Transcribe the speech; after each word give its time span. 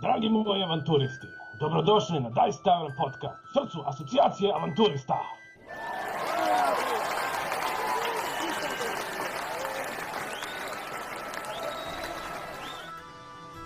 Dragi 0.00 0.28
moji 0.28 0.62
avanturisti, 0.62 1.26
dobrodošli 1.60 2.20
na 2.20 2.30
Dice 2.30 2.62
Tavern 2.64 2.94
podcast, 2.96 3.42
srcu 3.52 3.82
asocijacije 3.86 4.52
avanturista. 4.54 5.18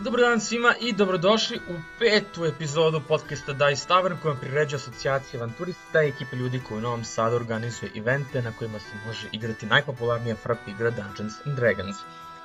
Dobar 0.04 0.20
dan 0.20 0.40
svima 0.40 0.74
i 0.80 0.92
dobrodošli 0.92 1.56
u 1.56 1.74
petu 1.98 2.44
epizodu 2.44 3.00
podcasta 3.08 3.52
Dice 3.52 3.86
Tavern 3.88 4.16
kojom 4.22 4.36
priređa 4.40 4.76
asocijacija 4.76 5.40
avanturista 5.40 6.02
i 6.02 6.08
ekipa 6.08 6.36
ljudi 6.36 6.60
koji 6.68 6.78
u 6.78 6.80
Novom 6.80 7.04
Sadu 7.04 7.36
organizuje 7.36 7.92
evente 7.96 8.42
na 8.42 8.52
kojima 8.52 8.78
se 8.78 8.96
može 9.06 9.28
igrati 9.32 9.66
najpopularnija 9.66 10.36
frap 10.36 10.58
igra 10.68 10.90
Dungeons 10.90 11.34
and 11.46 11.56
Dragons. 11.56 11.96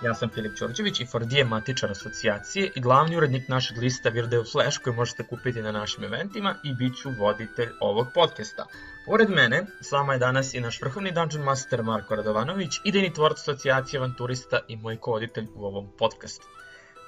Ja 0.03 0.13
sam 0.13 0.29
Filip 0.29 0.57
Ćorđević 0.57 0.99
i 0.99 1.05
Fordije 1.05 1.43
matičar 1.45 1.91
asocijacije 1.91 2.71
i 2.75 2.81
glavni 2.81 3.17
urednik 3.17 3.47
našeg 3.47 3.77
lista 3.77 4.09
Virdeo 4.09 4.43
Flash 4.51 4.79
koji 4.83 4.95
možete 4.95 5.27
kupiti 5.27 5.61
na 5.61 5.71
našim 5.71 6.03
eventima 6.03 6.55
i 6.63 6.73
bit 6.73 6.97
ću 6.97 7.09
voditelj 7.17 7.69
ovog 7.79 8.07
podcasta. 8.13 8.65
Pored 9.05 9.29
mene, 9.29 9.65
s 9.81 9.91
vama 9.91 10.13
je 10.13 10.19
danas 10.19 10.53
i 10.53 10.59
naš 10.59 10.81
vrhovni 10.81 11.11
Dungeon 11.11 11.43
Master 11.43 11.83
Marko 11.83 12.15
Radovanović, 12.15 12.81
idejni 12.83 13.13
tvorac 13.13 13.39
asocijacije 13.39 13.97
avanturista 13.97 14.59
i 14.67 14.77
moj 14.77 14.97
kovoditelj 14.97 15.47
u 15.55 15.65
ovom 15.65 15.91
podcastu. 15.97 16.58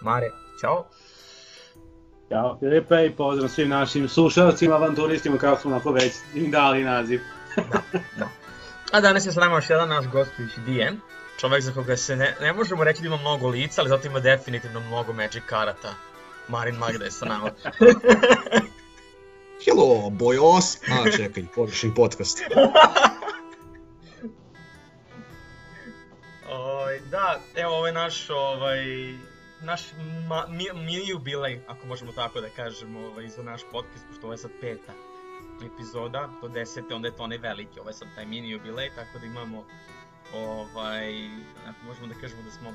Mare, 0.01 0.31
čao! 0.61 0.85
Ćao 2.29 2.57
Filipe 2.59 3.05
i 3.05 3.15
pozdrav 3.15 3.49
svim 3.49 3.69
našim 3.69 4.09
slušalcima, 4.09 4.75
avanturistima, 4.75 5.37
kako 5.37 5.61
smo 5.61 5.71
onako 5.71 5.91
već 5.91 6.13
im 6.35 6.51
dali 6.51 6.83
naziv. 6.83 7.21
da, 7.55 7.81
da. 8.17 8.29
A 8.91 9.01
danas 9.01 9.25
je 9.25 9.31
s 9.31 9.35
nama 9.35 9.55
još 9.55 9.69
jedan 9.69 9.89
naš 9.89 10.05
gostujući 10.05 10.59
DM, 10.59 10.95
čovek 11.39 11.63
za 11.63 11.71
koga 11.71 11.97
se 11.97 12.15
ne, 12.15 12.35
ne 12.41 12.53
možemo 12.53 12.83
reći 12.83 13.01
da 13.01 13.07
ima 13.07 13.17
mnogo 13.17 13.47
lica, 13.47 13.81
ali 13.81 13.89
zato 13.89 14.07
ima 14.07 14.19
definitivno 14.19 14.79
mnogo 14.79 15.13
magic 15.13 15.43
karata. 15.45 15.93
Marin 16.47 16.75
Magda 16.75 17.05
je 17.05 17.11
sa 17.11 17.25
nama. 17.25 17.51
Hello, 19.65 20.09
bojos! 20.09 20.75
A, 20.75 21.11
čekaj, 21.17 21.43
pogrešni 21.55 21.95
podcast. 21.95 22.41
Oj, 26.49 26.99
da, 26.99 27.39
evo 27.55 27.75
ovo 27.75 27.87
je 27.87 27.93
naš, 27.93 28.29
ovaj, 28.29 28.83
naš 29.61 29.81
ma, 30.27 30.45
mi, 30.47 30.65
mini 30.73 31.09
jubilej, 31.09 31.61
ako 31.67 31.87
možemo 31.87 32.11
tako 32.11 32.41
da 32.41 32.49
kažemo, 32.49 32.99
ovaj, 32.99 33.27
za 33.27 33.43
naš 33.43 33.61
podcast, 33.71 34.05
pošto 34.07 34.27
ovo 34.27 34.33
je 34.33 34.37
sad 34.37 34.51
peta 34.61 34.93
epizoda, 35.65 36.29
do 36.41 36.47
desete, 36.47 36.95
onda 36.95 37.07
je 37.07 37.15
to 37.15 37.23
onaj 37.23 37.37
veliki, 37.37 37.79
ovo 37.79 37.89
je 37.89 37.93
sad 37.93 38.07
taj 38.15 38.25
mini 38.25 38.49
jubilej, 38.49 38.89
tako 38.95 39.19
da 39.19 39.25
imamo 39.25 39.63
ovaj, 40.33 41.29
ako 41.67 41.85
možemo 41.85 42.07
da 42.07 42.13
kažemo 42.21 42.41
da 42.41 42.51
smo 42.51 42.73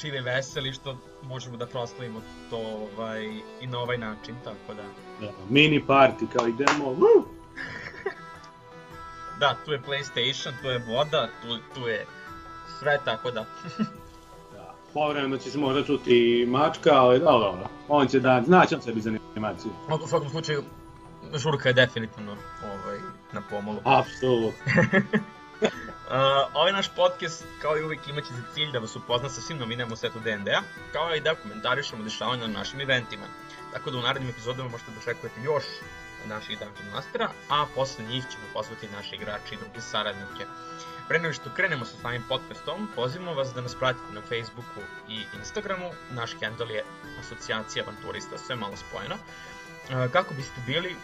čili 0.00 0.20
veseli 0.20 0.72
što 0.72 0.96
možemo 1.22 1.56
da 1.56 1.66
proslavimo 1.66 2.22
to 2.50 2.58
ovaj, 2.58 3.24
i 3.60 3.66
na 3.66 3.78
ovaj 3.78 3.98
način, 3.98 4.34
tako 4.44 4.74
da... 4.74 4.82
da 5.20 5.32
mini 5.48 5.84
party 5.88 6.26
kao 6.36 6.48
idemo, 6.48 6.84
Woo! 6.84 7.24
da, 9.40 9.56
tu 9.64 9.72
je 9.72 9.80
PlayStation, 9.80 10.52
tu 10.62 10.68
je 10.68 10.78
voda, 10.78 11.28
tu, 11.42 11.58
tu 11.74 11.88
je 11.88 12.06
sve, 12.78 12.98
tako 13.04 13.30
da... 13.30 13.44
povremeno 14.94 15.36
će 15.36 15.50
se 15.50 15.58
možda 15.58 15.84
čuti 15.84 16.46
mačka, 16.48 16.90
ali 16.92 17.18
da, 17.18 17.24
dobro, 17.24 17.68
on 17.88 18.08
će 18.08 18.20
da, 18.20 18.42
znači 18.46 18.74
on 18.74 18.82
sebi 18.82 19.00
za 19.00 19.12
animaciju. 19.30 19.72
U 20.04 20.06
svakom 20.06 20.30
slučaju, 20.30 20.62
žurka 21.34 21.68
je 21.68 21.72
definitivno 21.72 22.36
ovaj, 22.64 22.98
na 23.32 23.42
pomolu. 23.50 23.78
Apsolutno. 23.84 24.64
Uh, 26.10 26.16
ovaj 26.54 26.72
naš 26.72 26.88
podcast, 26.96 27.44
kao 27.62 27.78
i 27.78 27.84
uvijek, 27.84 28.08
imaće 28.08 28.34
za 28.34 28.42
cilj 28.54 28.72
da 28.72 28.78
vas 28.78 28.96
upozna 28.96 29.28
sa 29.28 29.40
svim 29.40 29.58
novinama 29.58 29.92
u 29.92 29.96
svetu 29.96 30.20
D&D-a, 30.24 30.62
kao 30.92 31.14
i 31.14 31.20
da 31.20 31.34
komentarišemo 31.34 32.04
dešavanja 32.04 32.46
na 32.46 32.58
našim 32.58 32.80
eventima. 32.80 33.26
Tako 33.72 33.90
da 33.90 33.98
u 33.98 34.02
narednim 34.02 34.30
epizodama 34.30 34.68
možete 34.68 34.90
da 34.90 34.98
očekujete 34.98 35.40
još 35.42 35.64
naših 36.28 36.58
Dungeon 36.58 36.94
Mastera, 36.94 37.28
a 37.50 37.66
posle 37.74 38.04
njih 38.04 38.24
ćemo 38.30 38.44
pozvati 38.54 38.88
naše 38.96 39.16
igrače 39.16 39.54
i 39.54 39.58
druge 39.58 39.80
saradnike. 39.80 40.44
Pre 41.10 41.18
nego 41.18 41.34
što 41.34 41.50
krenemo 41.56 41.84
sa 41.84 41.96
samim 42.02 42.22
podcastom, 42.28 42.88
pozivamo 42.96 43.34
vas 43.34 43.48
da 43.54 43.60
nas 43.60 43.74
pratite 43.74 44.12
na 44.12 44.20
Facebooku 44.20 44.80
i 45.08 45.24
Instagramu. 45.38 45.90
Naš 46.10 46.30
handle 46.42 46.74
je 46.74 46.84
asocijacija 47.20 47.84
avanturista, 47.84 48.38
sve 48.38 48.56
malo 48.56 48.76
spojeno. 48.76 49.14
Uh, 49.14 50.12
kako 50.12 50.34
biste 50.34 50.60
bili 50.66 50.96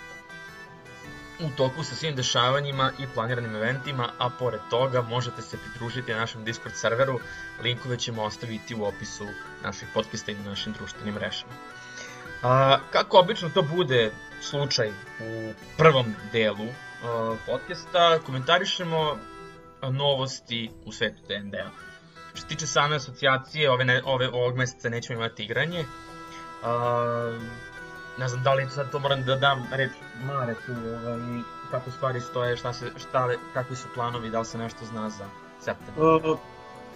u 1.41 1.51
toku 1.57 1.85
sa 1.85 1.95
svim 1.95 2.15
dešavanjima 2.17 2.93
i 2.99 3.07
planiranim 3.15 3.57
eventima, 3.57 4.09
a 4.19 4.31
pored 4.31 4.61
toga 4.71 5.03
možete 5.03 5.43
se 5.43 5.59
pridružiti 5.59 6.13
na 6.13 6.19
našem 6.19 6.45
Discord 6.45 6.75
serveru, 6.75 7.21
linkove 7.63 7.99
ćemo 7.99 8.23
ostaviti 8.23 8.75
u 8.75 8.85
opisu 8.85 9.27
naših 9.63 9.89
podcasta 9.95 10.33
i 10.33 10.35
na 10.35 10.51
našim 10.51 10.73
društvenim 10.73 11.15
mrežama. 11.15 11.53
A, 12.43 12.79
kako 12.91 13.19
obično 13.19 13.49
to 13.49 13.63
bude 13.63 14.13
slučaj 14.41 14.89
u 15.21 15.53
prvom 15.77 16.15
delu 16.33 16.69
a, 17.05 17.37
podcasta, 17.47 18.19
komentarišemo 18.27 19.19
novosti 19.83 20.71
u 20.85 20.93
svetu 20.93 21.23
D&D-a. 21.29 21.71
Što 22.31 22.41
se 22.41 22.47
tiče 22.47 22.67
same 22.67 22.97
asocijacije, 22.97 23.71
ove, 23.71 23.85
ne, 23.85 24.03
ove, 24.05 24.29
ovog 24.29 24.57
meseca 24.57 24.89
nećemo 24.89 25.19
imati 25.19 25.45
igranje. 25.45 25.85
A, 26.65 27.39
ne 28.19 28.29
znam 28.29 28.43
da 28.43 28.55
li 28.55 28.67
sad 28.71 28.91
to 28.91 28.99
moram 28.99 29.23
da 29.23 29.37
dam 29.37 29.69
reč 29.73 29.91
Mare 30.25 30.55
tu, 30.67 30.73
ovaj, 30.73 31.19
kako 31.71 31.91
stvari 31.91 32.21
stoje, 32.21 32.57
šta 32.57 32.73
se, 32.73 32.91
šta, 32.97 33.29
kakvi 33.55 33.77
su 33.77 33.89
planovi, 33.95 34.31
da 34.31 34.39
li 34.39 34.45
se 34.45 34.59
nešto 34.59 34.85
zna 34.85 35.11
za 35.11 35.25
septembar? 35.61 36.05
Uh, 36.05 36.39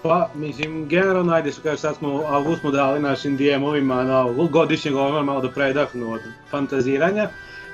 pa, 0.03 0.31
mislim, 0.35 0.89
generalno, 0.89 1.33
ajde 1.33 1.53
što 1.53 1.63
kažeš, 1.63 1.81
sad 1.81 1.97
smo, 1.97 2.23
avgust 2.27 2.61
smo 2.61 2.71
dali 2.71 3.01
našim 3.01 3.39
DM-ovima 3.39 4.05
na 4.05 4.47
godišnjeg 4.51 4.95
ovo 4.95 5.23
malo 5.23 5.41
da 5.41 5.51
predahnu 5.51 6.13
od 6.13 6.21
fantaziranja. 6.51 7.29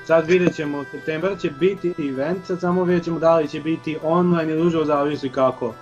Sad 0.07 0.27
vidjet 0.27 0.55
ćemo, 0.55 0.83
septembar 0.91 1.37
će 1.39 1.49
biti 1.49 1.93
event, 2.09 2.45
sad 2.45 2.59
samo 2.59 2.83
vidjet 2.83 3.03
ćemo 3.03 3.19
da 3.19 3.35
li 3.35 3.47
će 3.47 3.59
biti 3.59 3.97
online 4.03 4.53
ili 4.53 4.67
uživo, 4.67 4.85
zavisi 4.85 5.29
kako 5.29 5.73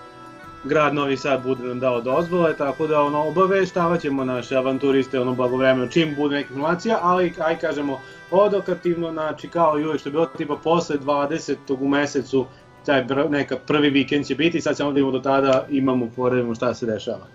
grad 0.64 0.94
Novi 0.94 1.18
Sad 1.18 1.44
bude 1.44 1.64
nam 1.64 1.80
dao 1.80 2.02
dozvole, 2.02 2.58
tako 2.58 2.88
da 2.88 3.02
ono, 3.02 3.28
obaveštavat 3.28 4.02
ćemo 4.02 4.26
naše 4.26 4.56
avanturiste 4.56 5.20
ono 5.20 5.34
blagovremeno 5.34 5.88
čim 5.88 6.16
bude 6.16 6.36
neka 6.36 6.50
informacija, 6.50 7.00
ali 7.02 7.34
aj 7.40 7.60
kažemo 7.60 8.02
odokativno, 8.32 9.12
znači 9.12 9.48
kao 9.48 9.80
i 9.80 9.86
uvek 9.86 10.00
što 10.00 10.10
je 10.10 10.12
bilo 10.12 10.26
tipa 10.26 10.56
posle 10.64 10.98
20. 10.98 11.56
u 11.80 11.88
mesecu 11.88 12.46
taj 12.86 13.08
pr 13.08 13.30
neka 13.30 13.58
prvi 13.68 13.90
vikend 13.90 14.26
će 14.26 14.36
biti, 14.36 14.62
sad 14.62 14.78
ćemo 14.78 14.92
da 14.92 15.00
imamo 15.00 15.12
do 15.12 15.20
tada 15.20 15.66
imamo 15.70 16.10
poredimo 16.16 16.56
šta 16.56 16.74
se 16.74 16.86
dešava. 16.86 17.28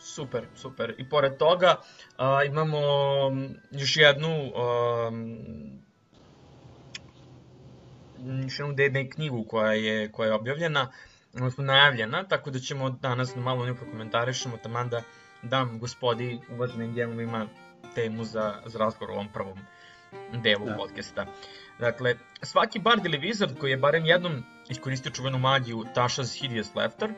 Super, 0.00 0.42
super. 0.54 0.94
I 0.98 1.08
pored 1.08 1.36
toga 1.36 1.76
a, 2.16 2.44
imamo 2.44 2.78
još 3.70 3.96
jednu 3.96 4.28
jednu 8.26 8.72
D&D 8.72 9.10
knjigu 9.10 9.44
koja 9.44 9.72
je, 9.72 10.12
koja 10.12 10.26
je 10.26 10.34
objavljena 10.34 10.92
odnosno 11.34 11.64
najavljena, 11.64 12.24
tako 12.24 12.50
da 12.50 12.58
ćemo 12.58 12.90
danas 12.90 13.36
malo 13.36 13.66
nju 13.66 13.74
prokomentarišemo, 13.74 14.56
taman 14.56 14.88
da 14.88 15.02
dam 15.42 15.78
gospodi 15.78 16.38
uvaženim 16.50 16.94
gemovima 16.94 17.46
temu 17.94 18.24
za, 18.24 18.54
za 18.66 18.78
razgovor 18.78 19.10
u 19.10 19.14
ovom 19.14 19.28
prvom 19.32 19.58
delu 20.32 20.66
da. 20.66 20.76
podcasta. 20.76 21.26
Dakle, 21.78 22.14
svaki 22.42 22.78
bard 22.78 23.06
ili 23.06 23.18
wizard 23.18 23.58
koji 23.58 23.70
je 23.70 23.76
barem 23.76 24.06
jednom 24.06 24.42
iskoristio 24.68 25.12
čuvenu 25.12 25.38
magiju 25.38 25.84
Tasha's 25.94 26.40
Hideous 26.40 26.74
Laughter, 26.74 27.10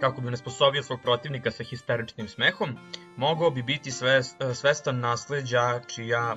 kako 0.00 0.20
bi 0.20 0.30
nesposobio 0.30 0.82
svog 0.82 1.00
protivnika 1.02 1.50
sa 1.50 1.64
histeričnim 1.64 2.28
smehom, 2.28 2.76
mogao 3.16 3.50
bi 3.50 3.62
biti 3.62 3.90
svestan 4.54 5.00
nasledđa 5.00 5.80
čija, 5.86 6.36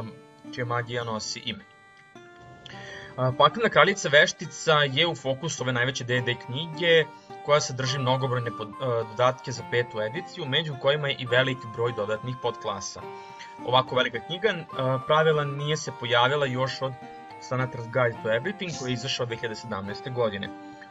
um, 0.00 0.10
čija 0.54 0.64
magija 0.64 1.04
nosi 1.04 1.42
ime. 1.44 1.77
Paklena 3.18 3.68
kraljica 3.68 4.08
veštica 4.08 4.72
je 4.72 5.06
u 5.06 5.14
fokusu 5.14 5.62
ove 5.62 5.72
najveće 5.72 6.04
D&D 6.04 6.34
knjige, 6.46 7.04
koja 7.44 7.60
sadrži 7.60 7.98
mnogobrojne 7.98 8.50
dodatke 9.10 9.52
za 9.52 9.62
petu 9.70 10.00
ediciju, 10.00 10.46
među 10.46 10.74
kojima 10.82 11.08
je 11.08 11.16
i 11.18 11.26
veliki 11.26 11.66
broj 11.74 11.92
dodatnih 11.96 12.36
podklasa. 12.42 13.00
Ovako 13.66 13.96
velika 13.96 14.18
knjiga 14.26 14.54
pravila 15.06 15.44
nije 15.44 15.76
se 15.76 15.92
pojavila 16.00 16.46
još 16.46 16.82
od 16.82 16.92
Sanatar's 17.50 17.90
Guide 17.92 18.22
to 18.22 18.28
Everything, 18.28 18.78
koji 18.78 18.90
je 18.90 18.94
izašao 18.94 19.26
2017. 19.26 20.14
godine. 20.14 20.48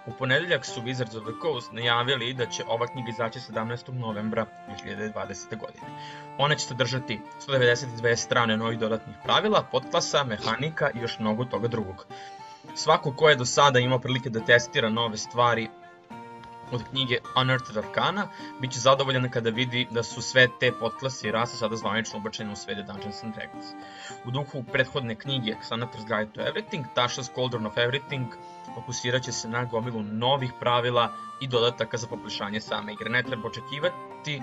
U 0.08 0.12
ponedeljak 0.20 0.66
su 0.66 0.82
Wizards 0.82 1.18
of 1.18 1.24
the 1.24 1.34
Coast 1.42 1.72
najavili 1.72 2.34
da 2.34 2.46
će 2.46 2.64
ova 2.68 2.88
knjiga 2.88 3.10
izaći 3.10 3.40
17. 3.40 3.94
novembra 3.94 4.46
2020. 4.86 5.58
godine. 5.60 5.88
Ona 6.38 6.56
će 6.56 6.66
sadržati 6.66 7.20
192 7.48 8.16
strane 8.16 8.58
novih 8.58 8.80
dodatnih 8.80 9.16
pravila, 9.24 9.64
podklasa, 9.72 10.24
mehanika 10.24 10.90
i 10.96 11.00
još 11.00 11.20
mnogo 11.20 11.46
toga 11.46 11.68
drugog. 11.68 12.06
Svako 12.76 13.12
ko 13.12 13.30
je 13.30 13.36
do 13.36 13.46
sada 13.46 13.80
imao 13.80 14.00
prilike 14.00 14.30
da 14.30 14.46
testira 14.46 14.90
nove 14.90 15.18
stvari 15.18 15.70
od 16.72 16.84
knjige 16.90 17.18
Unearthed 17.42 17.78
Arcana, 17.78 18.28
bit 18.62 18.72
će 18.72 18.80
zadovoljan 18.80 19.30
kada 19.32 19.50
vidi 19.50 19.88
da 19.92 20.04
su 20.04 20.22
sve 20.22 20.48
te 20.60 20.72
podklase 20.80 21.28
i 21.28 21.32
rase 21.32 21.58
sada 21.58 21.76
zvanično 21.76 22.20
ubačene 22.20 22.52
u 22.52 22.56
svede 22.56 22.84
Dungeons 22.84 23.24
and 23.24 23.36
Dragons. 23.36 23.66
U 24.26 24.32
duhu 24.32 24.64
prethodne 24.72 25.16
knjige 25.16 25.56
Xanatar's 25.70 26.08
Guide 26.08 26.32
to 26.34 26.42
Everything, 26.42 26.86
Tasha's 26.96 27.34
Cauldron 27.36 27.66
of 27.66 27.78
Everything 27.78 28.34
fokusirat 28.78 29.24
će 29.24 29.32
se 29.32 29.50
na 29.50 29.64
gomilu 29.66 30.04
novih 30.04 30.52
pravila 30.60 31.14
i 31.42 31.48
dodataka 31.48 31.98
za 31.98 32.08
poboljšanje 32.08 32.62
same 32.62 32.94
igre. 32.94 33.10
Ne 33.10 33.24
treba 33.24 33.48
očekivati 33.48 34.42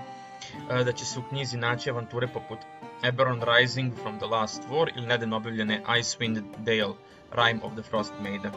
e, 0.70 0.84
da 0.84 0.92
će 0.92 1.04
se 1.04 1.18
u 1.18 1.22
knjizi 1.22 1.56
naći 1.56 1.90
avanture 1.90 2.28
poput 2.28 2.58
Eberron 3.02 3.42
Rising 3.42 3.92
from 4.02 4.18
the 4.18 4.26
Last 4.26 4.62
War 4.70 4.88
ili 4.96 5.06
nedavno 5.06 5.36
objavljene 5.36 5.82
Icewind 5.86 6.42
Dale, 6.58 6.94
Rime 7.32 7.60
of 7.62 7.72
the 7.72 7.82
Frost 7.82 8.12
Maiden. 8.20 8.52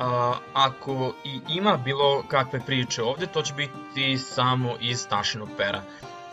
A, 0.00 0.34
ako 0.52 1.12
i 1.24 1.40
ima 1.48 1.76
bilo 1.76 2.22
kakve 2.28 2.60
priče 2.66 3.02
ovde, 3.02 3.26
to 3.26 3.42
će 3.42 3.54
biti 3.54 4.18
samo 4.18 4.76
iz 4.80 5.08
Tašinog 5.08 5.48
pera. 5.56 5.82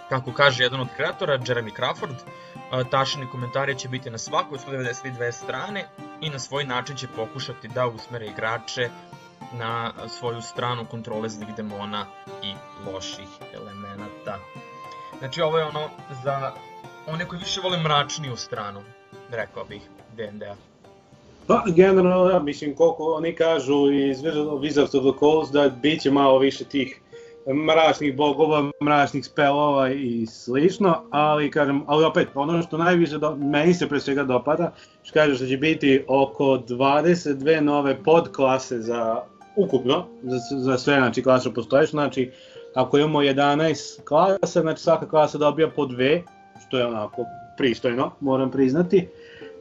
Kako 0.10 0.34
kaže 0.34 0.64
jedan 0.64 0.80
od 0.80 0.88
kreatora, 0.96 1.38
Jeremy 1.38 1.72
Crawford, 1.78 2.16
a, 2.72 2.84
Tašini 2.84 3.28
komentari 3.32 3.76
će 3.76 3.90
biti 3.90 4.10
na 4.10 4.18
svakoj 4.18 4.58
192 4.58 5.32
strane 5.32 5.86
i 6.22 6.30
na 6.30 6.40
svoj 6.40 6.64
način 6.64 6.96
će 6.96 7.08
pokušati 7.16 7.68
da 7.68 7.88
usmere 7.88 8.26
igrače 8.26 8.90
na 9.54 9.94
svoju 10.08 10.42
stranu 10.42 10.86
kontrole 10.86 11.30
zlih 11.30 11.56
demona 11.58 12.06
i 12.44 12.54
loših 12.92 13.28
elemenata. 13.54 14.40
Znači 15.20 15.42
ovo 15.42 15.58
je 15.58 15.66
ono 15.66 15.90
za 16.24 16.52
one 17.08 17.28
koji 17.28 17.40
više 17.40 17.62
vole 17.62 17.78
mračniju 17.78 18.36
stranu, 18.36 18.82
rekao 19.32 19.66
bih, 19.66 19.82
D&D-a. 20.18 20.56
Pa, 21.48 21.64
generalno, 21.68 22.30
ja 22.30 22.40
mislim, 22.40 22.76
koliko 22.76 23.04
oni 23.04 23.36
kažu 23.36 23.92
iz 23.92 24.22
Wizards 24.22 24.98
of 24.98 25.14
the 25.14 25.20
Coast, 25.20 25.54
da 25.54 25.70
bit 25.70 26.02
će 26.02 26.12
malo 26.12 26.40
više 26.40 26.64
tih 26.64 27.02
mračnih 27.54 28.16
bogova, 28.16 28.72
mračnih 28.84 29.26
spelova 29.26 29.90
i 29.90 30.26
slično, 30.26 31.04
ali 31.12 31.52
kažem, 31.52 31.84
ali 31.88 32.06
opet, 32.06 32.28
ono 32.36 32.62
što 32.62 32.78
najviše 32.78 33.18
do, 33.18 33.36
meni 33.36 33.74
se 33.74 33.90
pre 33.90 34.00
svega 34.00 34.24
dopada, 34.24 34.72
što 35.04 35.14
kaže 35.14 35.36
što 35.36 35.46
će 35.46 35.58
biti 35.58 36.04
oko 36.08 36.44
22 36.44 37.60
nove 37.60 38.04
podklase 38.04 38.80
za 38.80 39.22
ukupno, 39.56 40.06
za, 40.24 40.38
za 40.60 40.78
sve, 40.78 40.96
znači 40.96 41.24
klasa 41.24 41.50
postoje, 41.50 41.86
znači 41.86 42.32
ako 42.76 42.98
imamo 42.98 43.20
11 43.20 44.04
klasa, 44.04 44.62
znači 44.62 44.82
svaka 44.82 45.10
klasa 45.10 45.38
dobija 45.38 45.70
po 45.70 45.86
dve, 45.86 46.24
što 46.68 46.78
je 46.78 46.86
onako 46.86 47.26
pristojno, 47.58 48.12
moram 48.20 48.52
priznati. 48.52 49.08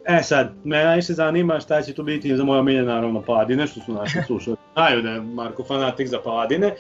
E 0.07 0.23
sad, 0.23 0.53
me 0.65 0.85
najviše 0.85 1.13
zanima 1.13 1.61
šta 1.61 1.83
će 1.83 1.93
tu 1.93 2.03
biti 2.03 2.37
za 2.37 2.45
moje 2.45 2.61
omiljene, 2.61 2.87
naravno, 2.87 3.23
paladine, 3.23 3.67
što 3.67 3.81
su 3.81 3.93
naši 3.93 4.19
slušali. 4.27 4.57
Znaju 4.75 5.03
da 5.03 5.11
je 5.11 5.21
Marko 5.21 5.65
fanatik 5.65 6.09
za 6.09 6.19
paladine, 6.25 6.75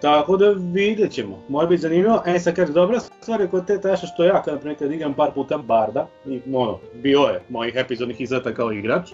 tako 0.00 0.36
da 0.36 0.50
vidjet 0.50 1.12
ćemo. 1.12 1.42
Može 1.48 1.68
biti 1.68 1.82
zanimljivo. 1.82 2.22
E 2.26 2.38
sad 2.38 2.56
kaže, 2.56 2.72
dobra 2.72 3.00
stvar 3.00 3.40
je 3.40 3.48
kod 3.48 3.66
te 3.66 3.80
taša 3.80 4.06
što 4.06 4.24
ja 4.24 4.42
kad 4.42 4.64
nekad 4.64 4.92
igram 4.92 5.14
par 5.14 5.30
puta 5.34 5.58
Barda, 5.58 6.06
i 6.26 6.40
ono, 6.52 6.78
bio 6.94 7.20
je 7.20 7.42
mojih 7.48 7.76
epizodnih 7.76 8.20
izleta 8.20 8.54
kao 8.54 8.72
igrač. 8.72 9.10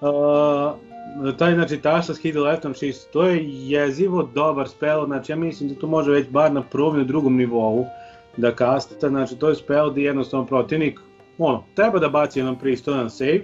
Uh, 0.00 1.36
taj 1.38 1.54
znači 1.54 1.78
taša 1.78 2.14
s 2.14 2.18
Hidden 2.18 2.42
Leftom 2.42 2.74
6, 2.74 3.06
to 3.12 3.24
je 3.24 3.44
jezivo 3.46 4.22
dobar 4.34 4.68
spell, 4.68 5.06
znači 5.06 5.32
ja 5.32 5.36
mislim 5.36 5.68
da 5.68 5.74
to 5.74 5.86
može 5.86 6.10
već 6.10 6.28
bar 6.28 6.52
na 6.52 6.62
prvom 6.62 7.00
i 7.00 7.04
drugom 7.04 7.36
nivou 7.36 7.86
da 8.36 8.54
kastite, 8.54 9.08
znači 9.08 9.36
to 9.36 9.48
je 9.48 9.54
spell 9.54 9.90
gdje 9.90 10.02
jednostavno 10.02 10.46
protivnik 10.46 11.00
ono, 11.38 11.64
treba 11.74 11.98
da 11.98 12.08
baci 12.08 12.38
jedan 12.38 12.58
pristojan 12.58 13.10
save 13.10 13.40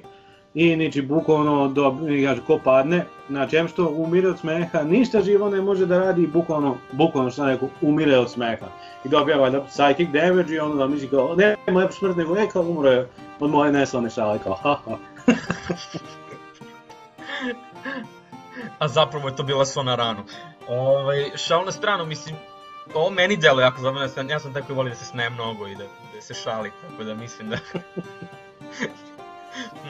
i 0.54 0.76
niči 0.76 1.02
bukvalno 1.02 1.68
do, 1.68 1.96
kaže, 2.26 2.40
ko 2.46 2.58
padne, 2.64 3.04
znači 3.28 3.56
em 3.56 3.68
što 3.68 3.88
umire 3.88 4.28
od 4.28 4.38
smeha, 4.38 4.82
ništa 4.82 5.22
živo 5.22 5.50
ne 5.50 5.60
može 5.60 5.86
da 5.86 5.98
radi 5.98 6.22
i 6.22 6.26
bukvalno, 6.26 6.76
bukvalno 6.92 7.30
što 7.30 7.46
neko 7.46 7.68
umire 7.80 8.18
od 8.18 8.30
smeha 8.30 8.66
i 9.04 9.08
dobija 9.08 9.36
valjda 9.36 9.60
psychic 9.60 10.12
damage 10.12 10.54
i 10.54 10.58
ono 10.58 10.74
da 10.74 10.86
misli 10.86 11.08
kao, 11.08 11.34
ne, 11.36 11.56
moja 11.68 11.92
smrt 11.92 12.16
nego 12.16 12.36
je 12.36 12.48
kao 12.48 12.62
umro 12.62 12.90
je 12.90 13.08
od 13.40 13.50
moje 13.50 13.72
neslane 13.72 14.10
šale, 14.10 14.38
kao 14.38 14.54
ha 14.54 14.78
ha. 14.84 14.96
A 18.78 18.88
zapravo 18.88 19.28
je 19.28 19.36
to 19.36 19.42
bila 19.42 19.64
sva 19.64 19.82
na 19.82 19.94
ranu. 19.94 20.22
Ovaj, 20.68 21.30
šal 21.36 21.64
na 21.64 21.72
stranu, 21.72 22.06
mislim, 22.06 22.36
ovo 22.94 23.10
meni 23.10 23.36
delo 23.36 23.60
jako 23.60 23.80
zabavno, 23.80 24.00
ja 24.00 24.08
sam, 24.08 24.30
ja 24.30 24.40
sam 24.40 24.52
tako 24.52 24.72
i 24.72 24.74
volim 24.74 24.92
da 24.92 24.96
se 24.96 25.04
smeje 25.04 25.30
mnogo 25.30 25.66
i 25.66 25.74
da, 25.74 25.84
da 26.14 26.20
se 26.20 26.34
šali, 26.34 26.70
tako 26.82 27.04
da 27.04 27.14
mislim 27.14 27.48
da... 27.50 27.56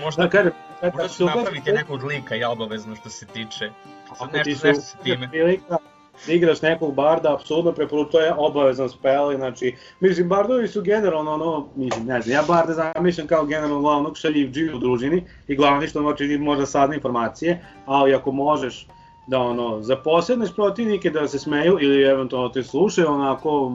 možda, 0.02 0.22
Da, 0.22 0.30
kaže, 0.30 0.50
možda 0.82 1.08
ću 1.08 1.24
napraviti 1.24 1.72
nekog 1.72 2.04
lika 2.04 2.36
i 2.36 2.44
obavezno 2.44 2.96
što 2.96 3.08
se 3.08 3.26
tiče. 3.26 3.70
Sad 4.08 4.16
Ako 4.20 4.26
ti 4.26 4.36
nešto, 4.36 4.60
su 4.60 4.66
nešto 4.66 4.82
sa 4.82 4.98
time. 4.98 5.28
prilika 5.30 5.78
da 6.26 6.32
igraš 6.32 6.62
nekog 6.62 6.94
barda, 6.94 7.34
apsolutno 7.34 7.72
preporučujem, 7.72 8.12
to 8.12 8.20
je 8.20 8.34
obavezan 8.38 8.88
spell, 8.88 9.36
znači, 9.36 9.76
mislim, 10.00 10.28
bardovi 10.28 10.68
su 10.68 10.82
generalno 10.82 11.32
ono, 11.32 11.68
mislim, 11.76 12.06
ne 12.06 12.20
znam, 12.20 12.36
ja 12.36 12.42
barda 12.48 12.72
zamišljam 12.72 13.26
kao 13.26 13.44
generalno 13.44 13.80
glavnog 13.80 14.16
šaljivđiju 14.16 14.76
u 14.76 14.78
družini 14.78 15.24
i 15.48 15.56
glavni 15.56 15.88
što 15.88 16.00
znači 16.00 16.38
možda 16.38 16.66
sadne 16.66 16.96
informacije, 16.96 17.64
ali 17.86 18.14
ako 18.14 18.32
možeš 18.32 18.86
da 19.26 19.38
ono, 19.38 19.82
zaposedneš 19.82 20.54
protivnike 20.54 21.10
da 21.10 21.28
se 21.28 21.38
smeju 21.38 21.78
ili 21.80 22.02
eventualno 22.02 22.48
te 22.48 22.62
slušaju 22.62 23.08
onako 23.08 23.72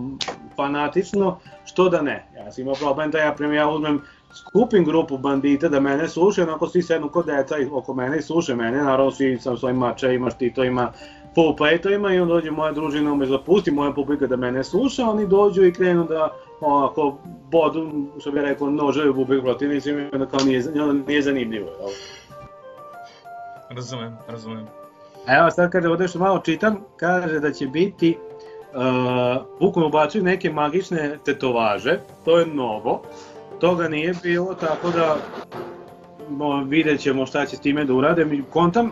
fanatično, 0.55 1.39
što 1.65 1.89
da 1.89 2.01
ne. 2.01 2.25
Ja 2.35 2.51
sam 2.51 2.61
imao 2.61 2.75
problem 2.75 3.11
da 3.11 3.17
ja 3.17 3.35
ja 3.55 3.69
uzmem 3.69 4.01
skupim 4.33 4.85
grupu 4.85 5.17
bandita 5.17 5.69
da 5.69 5.79
mene 5.79 6.07
slušaju, 6.07 6.47
onako 6.47 6.67
svi 6.67 6.81
sednu 6.81 7.09
kod 7.09 7.25
deca 7.25 7.57
i 7.57 7.67
oko 7.71 7.93
mene 7.93 8.17
i 8.17 8.21
slušaju 8.21 8.57
mene, 8.57 8.83
naravno 8.83 9.11
svi 9.11 9.37
sam 9.39 9.57
svojim 9.57 9.77
mačevima, 9.77 10.29
štitovima, 10.29 10.91
full 11.35 11.55
plate-ovima 11.55 12.13
i 12.13 12.19
onda 12.19 12.33
dođe 12.33 12.51
moja 12.51 12.71
družina 12.71 13.13
ume 13.13 13.25
zapusti 13.25 13.71
moja 13.71 13.91
publika 13.91 14.27
da 14.27 14.35
mene 14.35 14.63
sluša, 14.63 15.09
oni 15.09 15.27
dođu 15.27 15.65
i 15.65 15.73
krenu 15.73 16.03
da 16.03 16.33
onako 16.61 17.17
bodu, 17.51 17.91
što 18.19 18.31
bih 18.31 18.41
rekao, 18.41 18.69
noževi 18.69 19.13
publiku 19.13 19.43
protivnicima 19.43 20.01
i 20.01 20.09
onda 20.13 20.25
kao 20.25 20.39
nije, 20.45 20.63
onda 20.81 21.07
nije 21.07 21.21
zanimljivo. 21.21 21.69
Jel? 21.79 21.89
Razumem, 23.69 24.17
razumem. 24.27 24.67
Evo 25.27 25.51
sad 25.51 25.71
kaže 25.71 25.87
ovde 25.87 26.07
što 26.07 26.19
malo 26.19 26.39
čitam, 26.39 26.77
kaže 26.97 27.39
da 27.39 27.51
će 27.51 27.67
biti 27.67 28.17
uh, 28.17 29.45
bukvalno 29.59 29.87
ubacuju 29.87 30.23
neke 30.23 30.49
magične 30.49 31.17
tetovaže, 31.25 31.99
to 32.25 32.39
je 32.39 32.45
novo, 32.45 33.01
toga 33.59 33.87
nije 33.87 34.13
bilo, 34.23 34.53
tako 34.53 34.91
da 34.91 35.17
no, 36.29 36.63
vidjet 36.63 36.99
ćemo 36.99 37.25
šta 37.25 37.45
će 37.45 37.55
s 37.55 37.59
time 37.59 37.85
da 37.85 37.93
urade. 37.93 38.25
Mi 38.25 38.43
kontam, 38.49 38.91